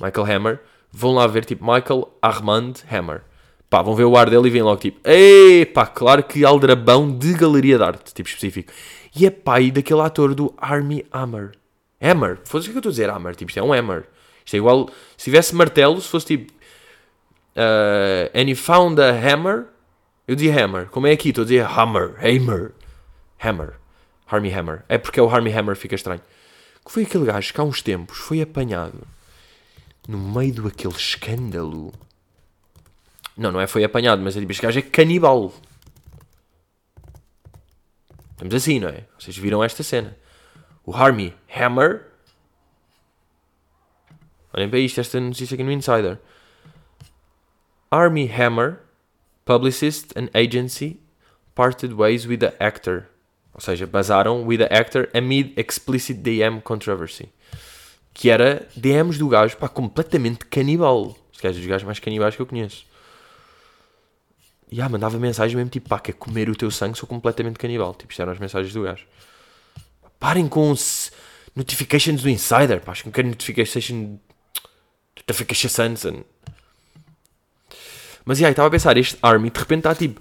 [0.00, 3.22] Michael Hammer, vão lá ver tipo Michael Armand Hammer.
[3.68, 7.10] Pá, vão ver o ar dele e vêm logo tipo, ei, pá, claro que aldrabão
[7.16, 8.72] de galeria de arte, tipo específico.
[9.18, 11.52] E é pai daquele ator do Army Hammer.
[12.00, 14.04] Hammer, foda-se o que eu estou a dizer, Hammer, tipo, isto é um Hammer.
[14.44, 16.52] Isto é igual, se tivesse martelo, se fosse tipo,
[17.56, 19.66] uh, and he found a hammer,
[20.26, 20.86] eu dizia hammer.
[20.86, 21.30] Como é aqui?
[21.30, 22.72] Estou a dizer hammer, hammer,
[23.44, 23.74] hammer.
[24.28, 24.84] Harmy Hammer.
[24.88, 26.20] É porque é o Harmy Hammer fica estranho.
[26.84, 29.06] Que foi aquele gajo que há uns tempos foi apanhado
[30.06, 31.92] no meio do aquele escândalo.
[33.36, 35.52] Não, não é foi apanhado, mas é tipo, este gajo é canibal.
[38.38, 39.02] Estamos assim, não é?
[39.18, 40.16] Vocês viram esta cena.
[40.86, 42.06] O Harmy Hammer.
[44.54, 46.20] Olhem para isto, esta notícia aqui no Insider.
[47.90, 48.78] Army Hammer,
[49.44, 51.00] publicist and agency,
[51.56, 53.08] parted ways with the actor.
[53.52, 57.30] Ou seja, basaram with the actor amid explicit DM controversy.
[58.14, 61.16] Que era DMs do gajo, pá, completamente canibal.
[61.32, 62.86] Se calhar dos gajos mais canibais que eu conheço.
[64.70, 67.94] E ah, mandava mensagens mesmo tipo, pá, quer comer o teu sangue, sou completamente canibal.
[67.94, 69.06] Tipo, isto eram as mensagens do gajo.
[70.18, 71.10] Parem com os
[71.54, 74.18] notifications do Insider, pá, acho que não quero notification.
[75.16, 76.24] Notification
[78.24, 80.20] Mas, e aí, estava a pensar, este Army de repente está tipo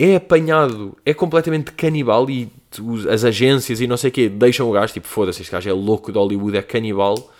[0.00, 2.50] é apanhado, é completamente canibal e
[3.10, 5.72] as agências e não sei o quê deixam o gajo, tipo, foda-se, este gajo é
[5.74, 7.30] louco de Hollywood, é canibal.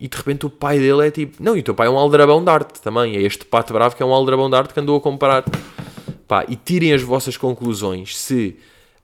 [0.00, 1.98] E de repente o pai dele é tipo, não, e o teu pai é um
[1.98, 4.80] aldrabão de arte também, é este pato bravo que é um aldrabão de arte que
[4.80, 5.44] andou a comprar.
[6.26, 8.56] Pá, e tirem as vossas conclusões se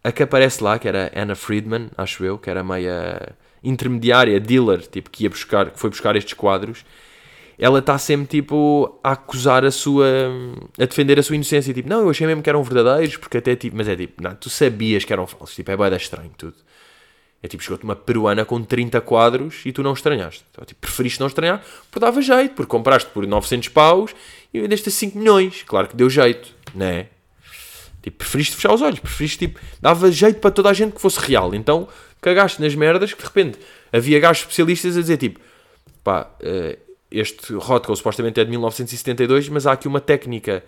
[0.05, 4.83] a que aparece lá, que era Anna Friedman, acho eu, que era meia intermediária, dealer,
[4.87, 6.85] tipo, que ia buscar, que foi buscar estes quadros,
[7.59, 10.07] ela está sempre tipo a acusar a sua.
[10.79, 11.73] a defender a sua inocência.
[11.73, 13.77] Tipo, não, eu achei mesmo que eram verdadeiros, porque até tipo.
[13.77, 15.55] Mas é tipo, não, tu sabias que eram falsos.
[15.55, 16.57] Tipo, é bem estranho tudo.
[17.45, 20.43] É tipo, chegou-te uma peruana com 30 quadros e tu não estranhaste.
[20.51, 24.15] Então, tipo, preferiste não estranhar porque dava jeito, porque compraste por 900 paus
[24.55, 25.63] e vendeste a 5 milhões.
[25.63, 27.09] Claro que deu jeito, né?
[28.03, 31.21] Tipo, preferiste fechar os olhos, preferiste tipo, dava jeito para toda a gente que fosse
[31.21, 31.55] real.
[31.55, 31.87] Então,
[32.19, 33.59] cagaste nas merdas que de repente
[33.93, 35.39] havia gajos especialistas a dizer tipo,
[36.03, 36.79] pá, uh,
[37.11, 40.65] este Rothko supostamente é de 1972, mas há aqui uma técnica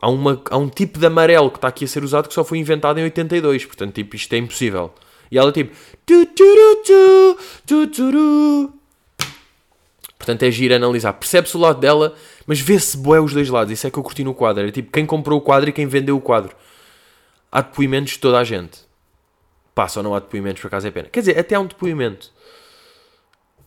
[0.00, 2.42] há, uma, há um tipo de amarelo que está aqui a ser usado que só
[2.42, 3.66] foi inventado em 82.
[3.66, 4.94] Portanto, tipo, isto é impossível.
[5.30, 5.74] E ela tipo.
[6.04, 8.72] Tu, tu, tu, turu.
[10.18, 11.12] Portanto, é giro analisar.
[11.12, 12.14] Percebe-se o lado dela,
[12.46, 13.72] mas vê-se bué os dois lados.
[13.72, 14.66] Isso é que eu curti no quadro.
[14.66, 16.54] É tipo quem comprou o quadro e quem vendeu o quadro.
[17.50, 18.80] Há depoimentos de toda a gente.
[19.74, 21.08] Passa ou não há depoimentos, por acaso é pena.
[21.08, 22.32] Quer dizer, até há um depoimento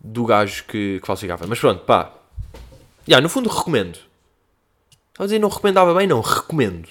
[0.01, 1.45] do gajo que, que falsificava.
[1.47, 2.13] Mas pronto, pá.
[3.07, 3.97] Já, no fundo recomendo.
[5.09, 6.21] Estava a dizer não recomendava bem, não.
[6.21, 6.89] Recomendo.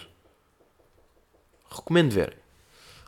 [1.71, 2.37] Recomendo ver.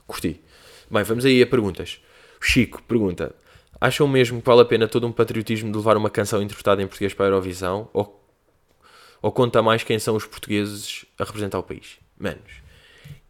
[0.07, 0.43] Curti.
[0.91, 2.01] Bem, vamos aí a perguntas.
[2.41, 3.33] Chico pergunta:
[3.81, 6.87] Acham mesmo que vale a pena todo um patriotismo de levar uma canção interpretada em
[6.87, 7.89] português para a Eurovisão?
[7.93, 8.29] Ou,
[9.23, 11.99] ou conta mais quem são os portugueses a representar o país?
[12.19, 12.61] Menos.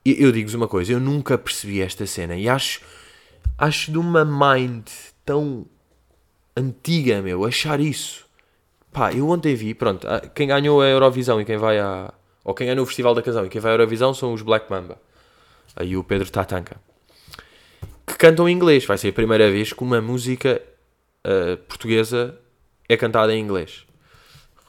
[0.06, 2.80] Eu digo-vos uma coisa: eu nunca percebi esta cena e acho,
[3.58, 4.88] acho de uma mind
[5.22, 5.66] tão
[6.56, 8.24] antiga, meu, achar isso.
[8.90, 12.10] Pá, eu ontem vi, pronto, quem ganhou a Eurovisão e quem vai a.
[12.42, 14.70] Ou quem ganhou o Festival da Canção e quem vai à Eurovisão são os Black
[14.70, 14.98] Mamba.
[15.76, 16.80] Aí o Pedro Tatanka
[18.20, 18.84] cantam em inglês.
[18.84, 20.60] Vai ser a primeira vez que uma música
[21.26, 22.38] uh, portuguesa
[22.88, 23.86] é cantada em inglês.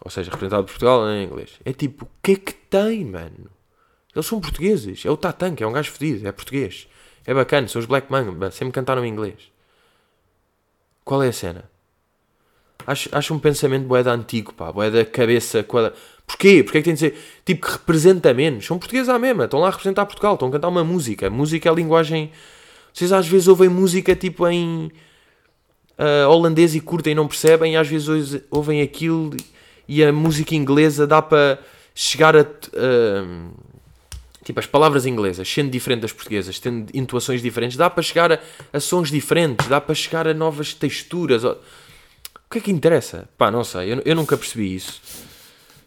[0.03, 1.59] Ou seja, representada por Portugal em inglês.
[1.65, 3.51] É tipo, o que é que tem, mano?
[4.15, 5.05] Eles são portugueses.
[5.05, 6.87] É o Tatanka, é um gajo fedido, é português.
[7.25, 9.51] É bacana, são os Black Mamba, sempre cantaram em inglês.
[11.03, 11.69] Qual é a cena?
[12.87, 15.93] Acho, acho um pensamento boeda antigo, pá, boeda cabeça quadra...
[16.25, 16.63] Porquê?
[16.63, 18.65] Porquê é que tem de ser tipo que representa menos?
[18.65, 21.29] São portugueses à mesma, estão lá a representar Portugal, estão a cantar uma música.
[21.29, 22.31] música é a linguagem
[22.93, 24.91] vocês às vezes ouvem música tipo em
[25.97, 29.35] uh, holandês e curtem e não percebem, e às vezes ouvem aquilo
[29.87, 31.59] e a música inglesa dá para
[31.93, 32.41] chegar a.
[32.41, 33.51] Uh,
[34.43, 38.39] tipo, as palavras inglesas, sendo diferente das portuguesas, tendo intuações diferentes, dá para chegar a,
[38.73, 41.43] a sons diferentes, dá para chegar a novas texturas.
[41.43, 41.57] O
[42.49, 43.29] que é que interessa?
[43.37, 45.01] Pá, não sei, eu, eu nunca percebi isso.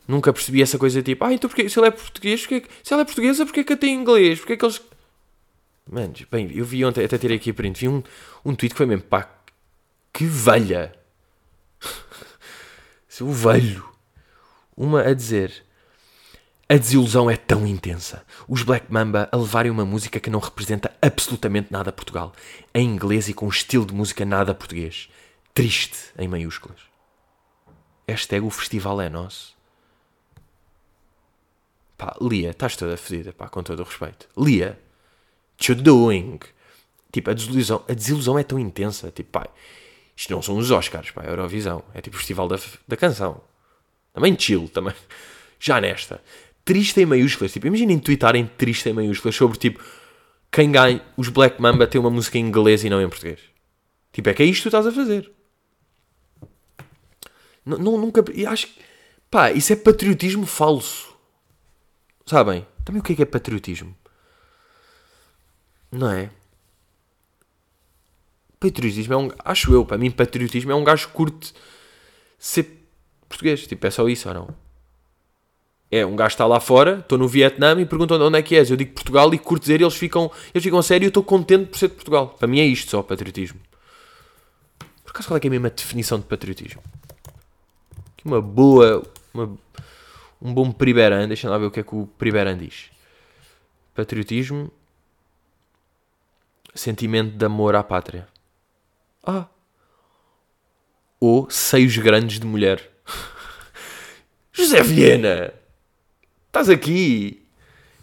[0.07, 3.03] Nunca percebi essa coisa tipo, ah, então porque, se ele é português, porque, se ela
[3.03, 4.38] é portuguesa, porque é que eu tenho inglês?
[4.38, 4.81] Porque é que eles
[5.90, 8.03] Mano, bem, eu vi ontem, até tirei aqui a print, vi um,
[8.44, 9.29] um tweet que foi mesmo, pá,
[10.12, 10.94] que velha.
[13.09, 13.88] Seu velho.
[14.77, 15.64] Uma a dizer,
[16.66, 18.25] a desilusão é tão intensa.
[18.49, 22.33] Os Black Mamba a levarem uma música que não representa absolutamente nada Portugal,
[22.75, 25.11] em inglês e com um estilo de música nada português.
[25.53, 26.81] Triste, em maiúsculas.
[28.09, 29.55] Hashtag o festival é nosso.
[31.99, 34.27] Pá, Lia, estás toda fedida, pá, com todo o respeito.
[34.37, 34.81] Lia,
[35.62, 36.38] you doing?
[37.12, 39.11] Tipo, a desilusão, a desilusão é tão intensa.
[39.11, 39.49] Tipo, pai,
[40.17, 41.83] isto não são os Oscars, pá, a Eurovisão.
[41.95, 43.40] É tipo o Festival da, da Canção.
[44.12, 44.95] Também chill, também.
[45.59, 46.23] Já nesta.
[46.64, 47.53] Triste em maiúsculas.
[47.53, 49.83] Tipo, imaginem tweetarem triste em maiúsculas sobre, tipo,
[50.51, 53.40] quem ganha, os Black Mamba tem uma música em inglês e não em português.
[54.12, 55.31] Tipo, é que é isto que tu estás a fazer.
[57.67, 58.25] Não, não, nunca.
[58.49, 58.81] Acho que.
[59.31, 61.12] Pá, isso é patriotismo falso.
[62.25, 62.67] Sabem?
[62.85, 63.97] Também o que é que é patriotismo?
[65.94, 66.28] Não é?
[68.59, 69.30] Patriotismo é um.
[69.44, 71.54] Acho eu, para mim, patriotismo é um gajo que curte
[72.38, 72.68] ser
[73.28, 73.66] português.
[73.66, 74.48] Tipo, é só isso ou não?
[75.90, 78.70] É, um gajo está lá fora, estou no Vietnã e perguntam onde é que és.
[78.70, 81.78] Eu digo Portugal e curto dizer, eles ficam, eles ficam sério eu estou contente por
[81.78, 82.28] ser de Portugal.
[82.37, 83.61] Para mim é isto só, patriotismo.
[85.04, 86.83] Por acaso, qual é que é a mesma definição de patriotismo?
[88.24, 89.04] Uma boa.
[89.33, 89.57] Uma,
[90.42, 92.90] um bom Priberan, deixa lá ver o que é que o Priberan diz.
[93.94, 94.72] Patriotismo
[96.74, 98.26] sentimento de amor à pátria.
[99.22, 99.46] Ah.
[101.20, 102.90] Ou seios grandes de mulher.
[104.52, 105.52] José Viena!
[106.46, 107.46] Estás aqui!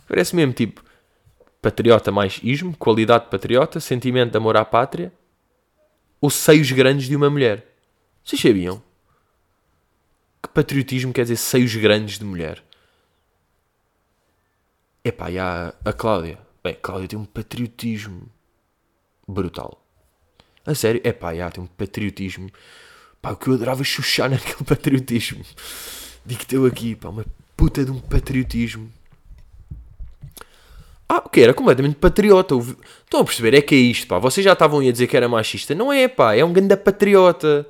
[0.08, 0.84] Parece mesmo tipo
[1.62, 5.14] patriota mais ismo, qualidade de patriota, sentimento de amor à pátria
[6.20, 7.68] ou seios grandes de uma mulher.
[8.24, 8.82] Vocês sabiam?
[10.42, 12.64] Que patriotismo quer dizer seios grandes de mulher?
[15.04, 16.40] Epá, e há a Cláudia.
[16.64, 18.30] Bem, a Cláudia tem um patriotismo
[19.28, 19.82] brutal.
[20.66, 22.50] A sério, é pá, já, tem um patriotismo.
[23.22, 25.44] Pá, o que eu adorava chuchar naquele patriotismo.
[26.26, 27.26] Digo-te eu aqui, pá, uma
[27.58, 28.92] puta de um patriotismo.
[31.14, 32.56] Ah, o que era completamente patriota.
[32.56, 33.54] Estão a perceber?
[33.54, 34.18] É que é isto, pá.
[34.18, 35.76] Vocês já estavam a dizer que era machista.
[35.76, 36.34] Não é, pá.
[36.36, 37.68] É um grande patriota.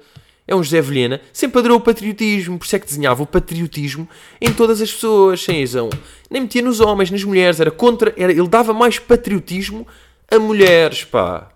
[0.47, 1.19] É um José Vilhena.
[1.33, 2.59] Sempre adorou o patriotismo.
[2.59, 4.07] Por isso é que desenhava o patriotismo
[4.39, 5.41] em todas as pessoas.
[5.41, 5.89] Sem exão.
[6.29, 7.59] Nem metia nos homens, nas mulheres.
[7.59, 8.13] Era contra...
[8.15, 9.87] Era, ele dava mais patriotismo
[10.31, 11.51] a mulheres, pá.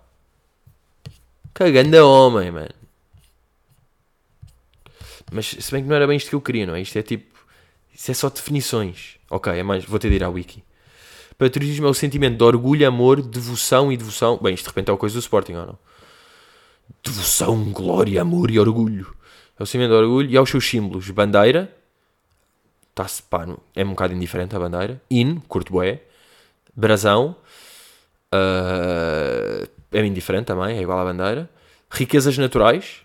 [1.52, 2.74] Cagando a homem, mano.
[5.32, 6.80] Mas se bem que não era bem isto que eu queria, não é?
[6.80, 7.36] Isto é tipo.
[7.92, 9.16] Isso é só definições.
[9.30, 9.84] Ok, é mais.
[9.84, 10.62] Vou ter de ir à wiki.
[11.38, 14.38] Patriotismo é o sentimento de orgulho, amor, devoção e devoção.
[14.38, 15.78] Bem, isto de repente é o coisa do Sporting, ou não?
[17.02, 19.14] Devoção, glória, amor e orgulho.
[19.58, 21.74] É o sentimento de orgulho e aos seus símbolos: bandeira,
[22.96, 25.02] Tá-se, pá, é um bocado indiferente a bandeira.
[25.10, 26.00] Hino, curto bué.
[26.74, 27.36] Brasão,
[28.32, 31.48] ah, é indiferente também, é igual à bandeira.
[31.90, 33.02] Riquezas naturais.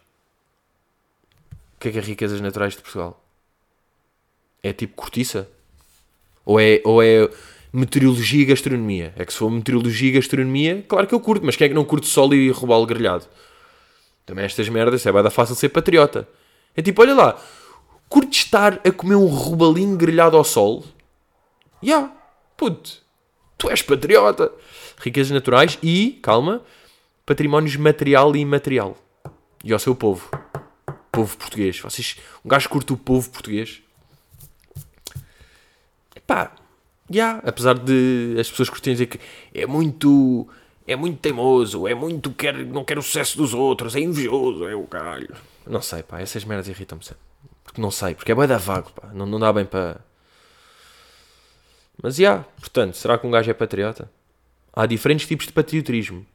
[1.76, 3.24] O que é que é riquezas naturais de Portugal?
[4.62, 5.50] É tipo cortiça?
[6.46, 7.30] Ou é, ou é
[7.74, 9.14] meteorologia e gastronomia?
[9.16, 11.76] É que se for meteorologia e gastronomia, claro que eu curto, mas quem é que
[11.76, 13.26] não curte sol e robalo grelhado?
[14.26, 16.28] Também estas merdas, é bada fácil ser patriota.
[16.76, 17.42] É tipo, olha lá,
[18.08, 20.84] curte estar a comer um robalinho grelhado ao sol?
[21.84, 22.16] Ya, yeah,
[22.56, 23.02] puto,
[23.58, 24.52] tu és patriota.
[25.02, 26.62] Riquezas naturais e, calma,
[27.26, 28.96] patrimónios material e imaterial.
[29.64, 30.30] E ao seu povo.
[31.12, 31.80] Povo português.
[31.80, 33.82] Vocês, um gajo curte o povo português.
[36.28, 36.52] Pá,
[37.10, 39.20] já, apesar de as pessoas curtirem dizer que
[39.54, 40.48] é muito,
[40.88, 44.76] é muito teimoso, é muito, quer, não quer o sucesso dos outros, é invejoso, é
[44.76, 45.36] o caralho.
[45.68, 47.22] Não sei, pá, essas merdas irritam-me sempre.
[47.64, 50.00] Porque não sei, porque é bem da vago, pá, não, não dá bem para...
[52.02, 54.10] Mas, já, portanto, será que um gajo é patriota?
[54.74, 56.26] Há diferentes tipos de patriotismo.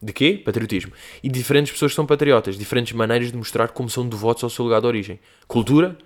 [0.00, 0.40] De quê?
[0.44, 0.92] Patriotismo.
[1.22, 4.80] E diferentes pessoas são patriotas, diferentes maneiras de mostrar como são devotos ao seu lugar
[4.80, 5.18] de origem.
[5.46, 5.98] Cultura,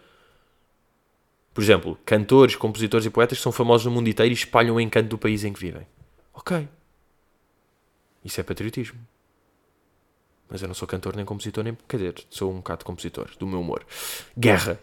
[1.52, 5.08] por exemplo, cantores, compositores e poetas são famosos no mundo inteiro e espalham o encanto
[5.08, 5.86] do país em que vivem.
[6.32, 6.66] Ok.
[8.24, 8.98] Isso é patriotismo.
[10.48, 11.76] Mas eu não sou cantor nem compositor, nem.
[11.88, 13.84] Quer dizer, sou um bocado compositor do meu humor.
[14.38, 14.78] Guerra.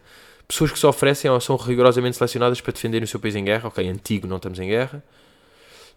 [0.48, 3.68] Pessoas que se oferecem ou são rigorosamente selecionadas para defenderem o seu país em guerra.
[3.68, 5.04] Ok, antigo, não estamos em guerra.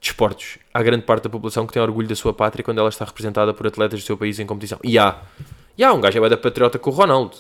[0.03, 0.59] Desportos.
[0.75, 3.55] Há grande parte da população que tem orgulho da sua pátria quando ela está representada
[3.55, 4.81] por atletas do seu país em competição.
[4.83, 5.23] E há.
[5.79, 7.37] E há um gajo é da patriota com o Ronaldo.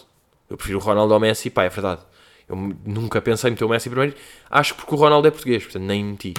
[0.48, 2.02] Eu prefiro o Ronaldo ao Messi, pá, é verdade.
[2.48, 2.54] Eu
[2.86, 4.14] nunca pensei em meter o Messi primeiro.
[4.48, 6.34] Acho que porque o Ronaldo é português, portanto nem meti.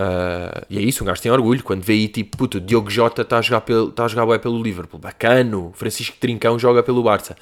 [0.00, 3.22] Uh, e é isso, um gajo tem orgulho quando vê aí tipo, puto, Diogo Jota
[3.22, 5.72] está a jogar, pelo, está a jogar bué pelo Liverpool, bacano.
[5.74, 7.36] Francisco Trincão joga pelo Barça,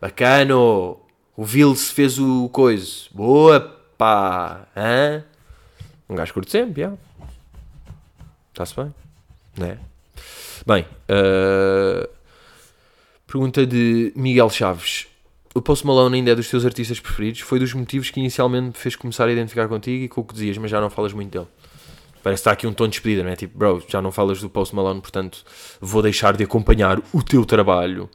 [0.00, 0.98] bacano.
[1.36, 3.60] O Vils fez o coisa, boa
[3.98, 5.24] pá, hã?
[6.08, 6.92] Um gajo curto sempre, já.
[8.52, 8.94] Está-se bem,
[9.56, 9.78] não é?
[10.66, 12.08] Bem, uh,
[13.26, 15.06] pergunta de Miguel Chaves.
[15.54, 17.40] O Post Malone ainda é dos teus artistas preferidos?
[17.40, 20.34] Foi dos motivos que inicialmente me fez começar a identificar contigo e com o que
[20.34, 21.46] dizias, mas já não falas muito dele.
[22.22, 23.36] Parece que está aqui um tom de despedida, não é?
[23.36, 25.44] Tipo, bro, já não falas do Post Malone, portanto
[25.80, 28.08] vou deixar de acompanhar o teu trabalho.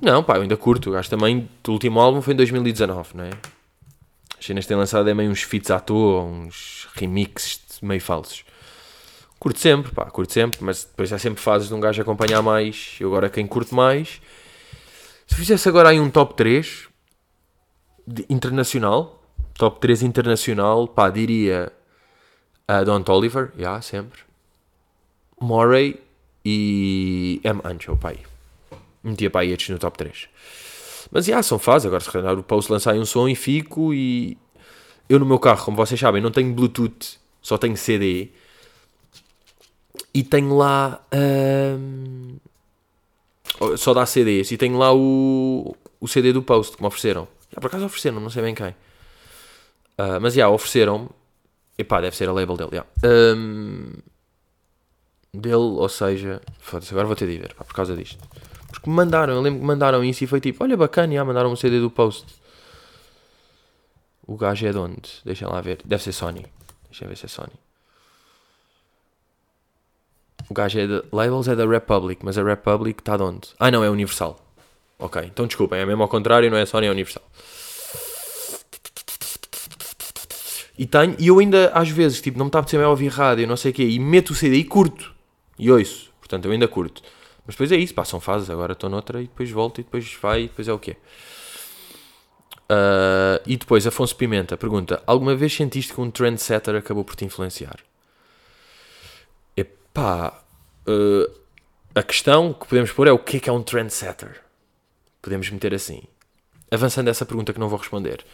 [0.00, 0.90] Não, pá, eu ainda curto.
[0.90, 3.30] O gajo também, o último álbum foi em 2019, não é?
[4.38, 8.44] As cenas têm lançado é meio uns feats à toa, uns remixes meio falsos.
[9.38, 12.96] Curto sempre, pá, curto sempre, mas depois há sempre fases de um gajo acompanhar mais.
[13.00, 14.20] Eu agora quem curto mais.
[15.26, 16.88] Se fizesse agora aí um top 3
[18.06, 19.20] de, internacional,
[19.54, 21.72] top 3 internacional, pá, diria
[22.68, 24.20] a Don Oliver, já, yeah, sempre.
[25.40, 26.00] Morey
[26.44, 27.60] e M.
[27.64, 28.20] Ancho, pá, aí.
[29.02, 30.28] Metia para aí estes no top 3.
[31.10, 31.86] Mas já, yeah, são fases.
[31.86, 33.92] Agora, se calhar o Post lançar um som e fico.
[33.92, 34.36] E
[35.08, 38.30] eu no meu carro, como vocês sabem, não tenho Bluetooth, só tenho CD.
[40.14, 41.04] E tenho lá.
[41.12, 42.36] hum,
[43.76, 44.50] só dá CDs.
[44.50, 47.28] E tenho lá o, o CD do Post que me ofereceram.
[47.52, 48.70] Já, por acaso ofereceram, não sei bem quem.
[49.98, 51.08] Uh, mas já, ofereceram-me.
[51.76, 52.70] Epá, deve ser a label dele.
[52.72, 52.86] já.
[53.04, 53.92] Hum,
[55.32, 56.40] dele, ou seja.
[56.58, 58.22] Foda-se, agora vou ter de ver, pá, por causa disto.
[58.72, 61.56] Porque mandaram, eu lembro que mandaram isso e foi tipo, olha bacana, já mandaram um
[61.56, 62.26] CD do Post.
[64.26, 65.10] O gajo é de onde?
[65.26, 65.80] Deixa lá ver.
[65.84, 66.46] Deve ser Sony.
[66.88, 67.52] Deixa eu ver se é Sony.
[70.48, 71.02] O gajo é de.
[71.12, 73.50] Labels é da Republic, mas a Republic está de onde?
[73.60, 74.40] Ah, não, é Universal.
[74.98, 77.22] Ok, então desculpem, é mesmo ao contrário, não é Sony, é Universal.
[80.78, 83.46] E tenho, e eu ainda às vezes, tipo, não me está a apetecer ouvir rádio,
[83.46, 85.12] não sei o quê, e meto o CD e curto.
[85.58, 86.10] E ouço.
[86.20, 87.02] Portanto, eu ainda curto.
[87.46, 90.42] Mas depois é isso, passam fases, agora estou noutra e depois volto e depois vai
[90.42, 90.96] e depois é o quê?
[92.72, 97.24] Uh, e depois, Afonso Pimenta pergunta: Alguma vez sentiste que um trendsetter acabou por te
[97.24, 97.80] influenciar?
[99.56, 100.42] Epá,
[100.88, 101.40] uh,
[101.94, 104.40] a questão que podemos pôr é o que é que é um trendsetter?
[105.20, 106.02] Podemos meter assim.
[106.70, 108.24] Avançando essa pergunta que não vou responder.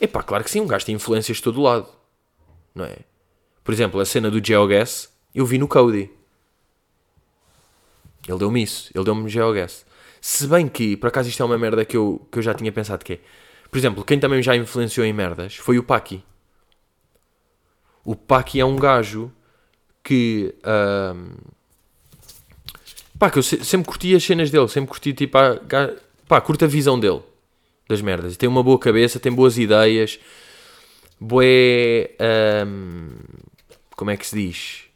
[0.00, 1.88] Epá, claro que sim, um gajo tem influências de todo lado.
[2.72, 2.98] Não é?
[3.64, 6.10] Por exemplo, a cena do GeoGuess, eu vi no Cody.
[8.28, 9.84] Ele deu-me isso, ele deu-me GeoGuess.
[10.20, 12.70] Se bem que, por acaso isto é uma merda que eu, que eu já tinha
[12.70, 13.20] pensado que é.
[13.70, 16.22] Por exemplo, quem também já influenciou em merdas foi o Paki.
[18.04, 19.32] O Paki é um gajo
[20.02, 20.54] que...
[20.64, 21.34] Um,
[23.18, 25.38] pá, que eu se, sempre curti as cenas dele, sempre curti tipo...
[25.38, 25.58] A,
[26.26, 27.22] pá, curto a visão dele
[27.88, 28.36] das merdas.
[28.36, 30.18] Tem uma boa cabeça, tem boas ideias.
[31.18, 32.10] Boé...
[32.66, 33.10] Um,
[33.96, 34.89] como é que se diz?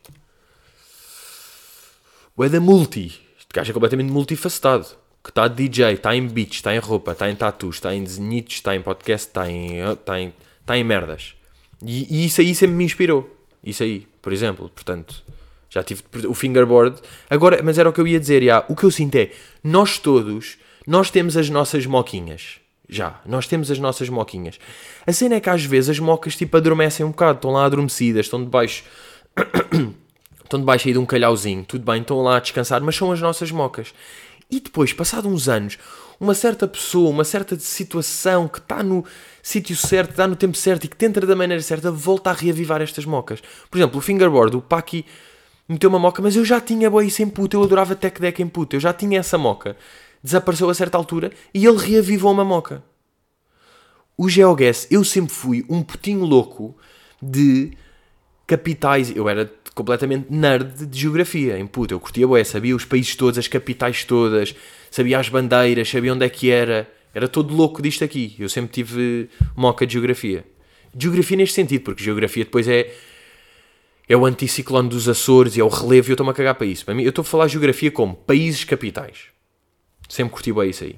[2.37, 3.21] Boé da multi.
[3.39, 4.87] Este gajo é completamente multifacetado.
[5.23, 8.57] que está DJ, está em beats, está em roupa, está em tatus, está em desenhitos,
[8.57, 11.35] está em podcast, está em, está em, está em merdas.
[11.81, 13.31] E, e isso aí sempre me inspirou.
[13.63, 14.69] Isso aí, por exemplo.
[14.69, 15.23] Portanto,
[15.71, 17.01] já tive o fingerboard.
[17.31, 18.65] Agora, mas era o que eu ia dizer, já.
[18.69, 19.31] O que eu sinto é,
[19.63, 22.59] nós todos, nós temos as nossas moquinhas.
[22.89, 24.59] Já, nós temos as nossas moquinhas.
[25.07, 28.27] A cena é que às vezes as mocas tipo adormecem um bocado, estão lá adormecidas,
[28.27, 28.83] estão debaixo.
[30.45, 33.21] Estão debaixo aí de um calhauzinho, tudo bem, estão lá a descansar, mas são as
[33.21, 33.93] nossas mocas.
[34.51, 35.79] E depois, passado uns anos,
[36.21, 39.05] uma certa pessoa, uma certa situação que está no
[39.43, 42.81] sítio certo, está no tempo certo e que tenta da maneira certa, volta a reavivar
[42.81, 43.43] estas mocas.
[43.71, 45.05] Por exemplo, o fingerboard, o Paki
[45.69, 48.43] meteu uma moca, mas eu já tinha boa isso em puta, eu adorava tech deck
[48.43, 49.77] em puta, eu já tinha essa moca.
[50.23, 52.83] Desapareceu a certa altura e ele reavivou uma moca.
[54.17, 56.77] O GeoGuess, eu sempre fui um putinho louco
[57.21, 57.73] de
[58.47, 59.15] capitais.
[59.15, 61.59] Eu era completamente nerd de geografia.
[61.59, 64.55] Em puta, eu curtia boé, sabia os países todos, as capitais todas,
[64.91, 66.89] sabia as bandeiras, sabia onde é que era.
[67.15, 68.35] Era todo louco disto aqui.
[68.39, 70.45] Eu sempre tive moca de geografia.
[70.97, 72.93] Geografia neste sentido, porque geografia depois é
[74.09, 76.67] é o anticiclone dos Açores e é o relevo e eu estou-me a cagar para
[76.67, 76.85] isso.
[76.85, 79.29] Para mim, eu estou a falar geografia como países capitais.
[80.09, 80.97] Sempre curti bem isso aí.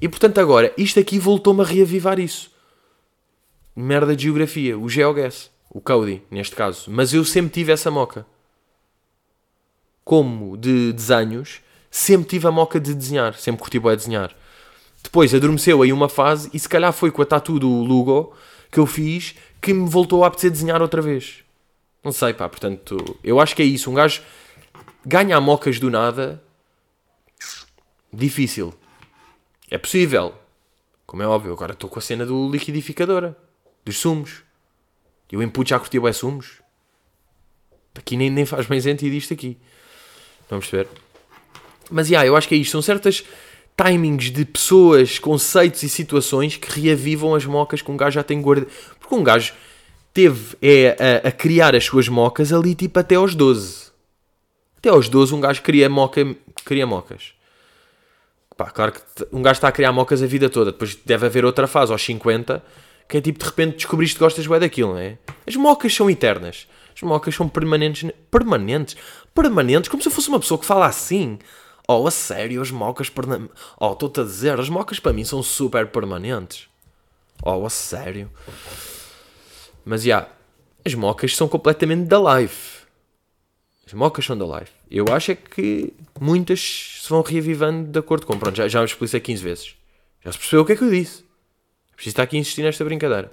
[0.00, 2.50] E portanto agora, isto aqui voltou-me a reavivar isso.
[3.76, 5.50] Merda de geografia, o GeoGuess.
[5.74, 6.88] O Cody, neste caso.
[6.88, 8.24] Mas eu sempre tive essa moca.
[10.04, 11.60] Como de desenhos,
[11.90, 13.34] sempre tive a moca de desenhar.
[13.34, 14.36] Sempre curti bem a desenhar.
[15.02, 18.32] Depois adormeceu aí uma fase e se calhar foi com a tatu do Lugo
[18.70, 21.42] que eu fiz que me voltou a apetecer desenhar outra vez.
[22.04, 22.48] Não sei, pá.
[22.48, 23.90] Portanto, eu acho que é isso.
[23.90, 24.22] Um gajo
[25.04, 26.40] ganha mocas do nada.
[28.12, 28.72] Difícil.
[29.68, 30.34] É possível.
[31.04, 31.52] Como é óbvio.
[31.52, 33.36] Agora estou com a cena do liquidificadora.
[33.84, 34.44] Dos sumos.
[35.34, 36.62] Eu input já curti o sumos.
[37.92, 39.58] Aqui nem, nem faz bem sentido isto aqui.
[40.48, 40.86] Vamos ver.
[41.90, 42.70] Mas, yeah, eu acho que é isto.
[42.70, 43.24] São certas
[43.76, 48.40] timings de pessoas, conceitos e situações que reavivam as mocas que um gajo já tem
[48.40, 48.70] guardado.
[49.00, 49.54] Porque um gajo
[50.12, 53.90] teve é, a, a, criar as suas mocas ali tipo até aos 12.
[54.78, 57.32] Até aos 12 um gajo cria, moca, cria mocas.
[58.56, 59.00] Pá, claro que
[59.32, 60.70] um gajo está a criar mocas a vida toda.
[60.70, 62.62] Depois deve haver outra fase, aos 50,
[63.08, 65.18] que é tipo, de repente descobriste que gostas bem daquilo, não é?
[65.46, 66.66] As mocas são eternas.
[66.94, 68.10] As mocas são permanentes.
[68.30, 68.96] Permanentes?
[69.34, 69.88] Permanentes?
[69.88, 71.38] Como se eu fosse uma pessoa que fala assim.
[71.86, 73.10] Oh, a sério, as mocas.
[73.10, 73.48] Perna...
[73.78, 76.68] Oh, estou-te a dizer, as mocas para mim são super permanentes.
[77.42, 78.30] Oh, a sério.
[79.84, 80.32] Mas já, yeah,
[80.84, 82.84] as mocas são completamente da life.
[83.86, 84.72] As mocas são da life.
[84.90, 88.38] Eu acho é que muitas se vão reavivando de acordo com.
[88.38, 89.74] Pronto, já, já me expliquei 15 vezes.
[90.24, 91.24] Já se percebeu o que é que eu disse.
[91.94, 93.30] Preciso estar aqui a insistir nesta brincadeira.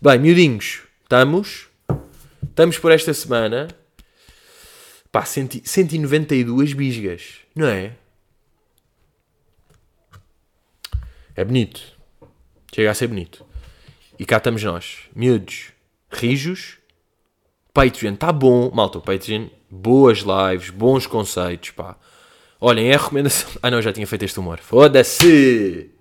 [0.00, 1.66] Bem, miudinhos, estamos.
[2.42, 3.68] Estamos por esta semana.
[5.10, 7.92] Pá, 192 bisgas, não é?
[11.34, 11.80] É bonito.
[12.74, 13.44] Chega a ser bonito.
[14.18, 15.72] E cá estamos nós, miúdos,
[16.10, 16.78] rijos.
[17.72, 18.70] Patreon, está bom.
[18.72, 21.96] Malta, Patreon, boas lives, bons conceitos, pá.
[22.60, 23.50] Olhem, é a recomendação.
[23.62, 24.58] Ah, não, já tinha feito este humor.
[24.58, 25.97] Foda-se!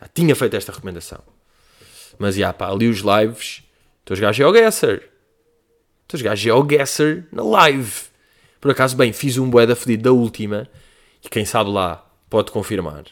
[0.00, 1.20] Já tinha feito esta recomendação.
[2.18, 3.62] Mas, já, pá, ali os lives.
[4.00, 5.02] Estou a jogar GeoGuessr.
[6.02, 8.10] Estou a jogar GeoGuessr na live.
[8.60, 10.68] Por acaso, bem, fiz um bué da fedido da última.
[11.24, 13.04] E quem sabe lá pode confirmar.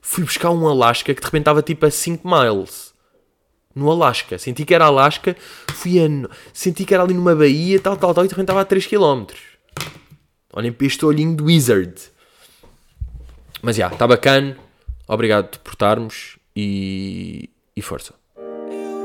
[0.00, 2.94] Fui buscar um Alasca que de repente estava tipo a 5 miles.
[3.74, 4.38] No Alasca.
[4.38, 5.36] Senti que era Alasca.
[5.74, 6.08] Fui a...
[6.52, 8.24] Senti que era ali numa baía, tal, tal, tal.
[8.24, 9.26] E de repente estava a 3 km.
[10.52, 11.94] Olhem para este olhinho do Wizard.
[13.60, 14.56] Mas já, está bacana.
[15.06, 18.14] Obrigado por estarmos e, e força.
[18.36, 18.96] Eu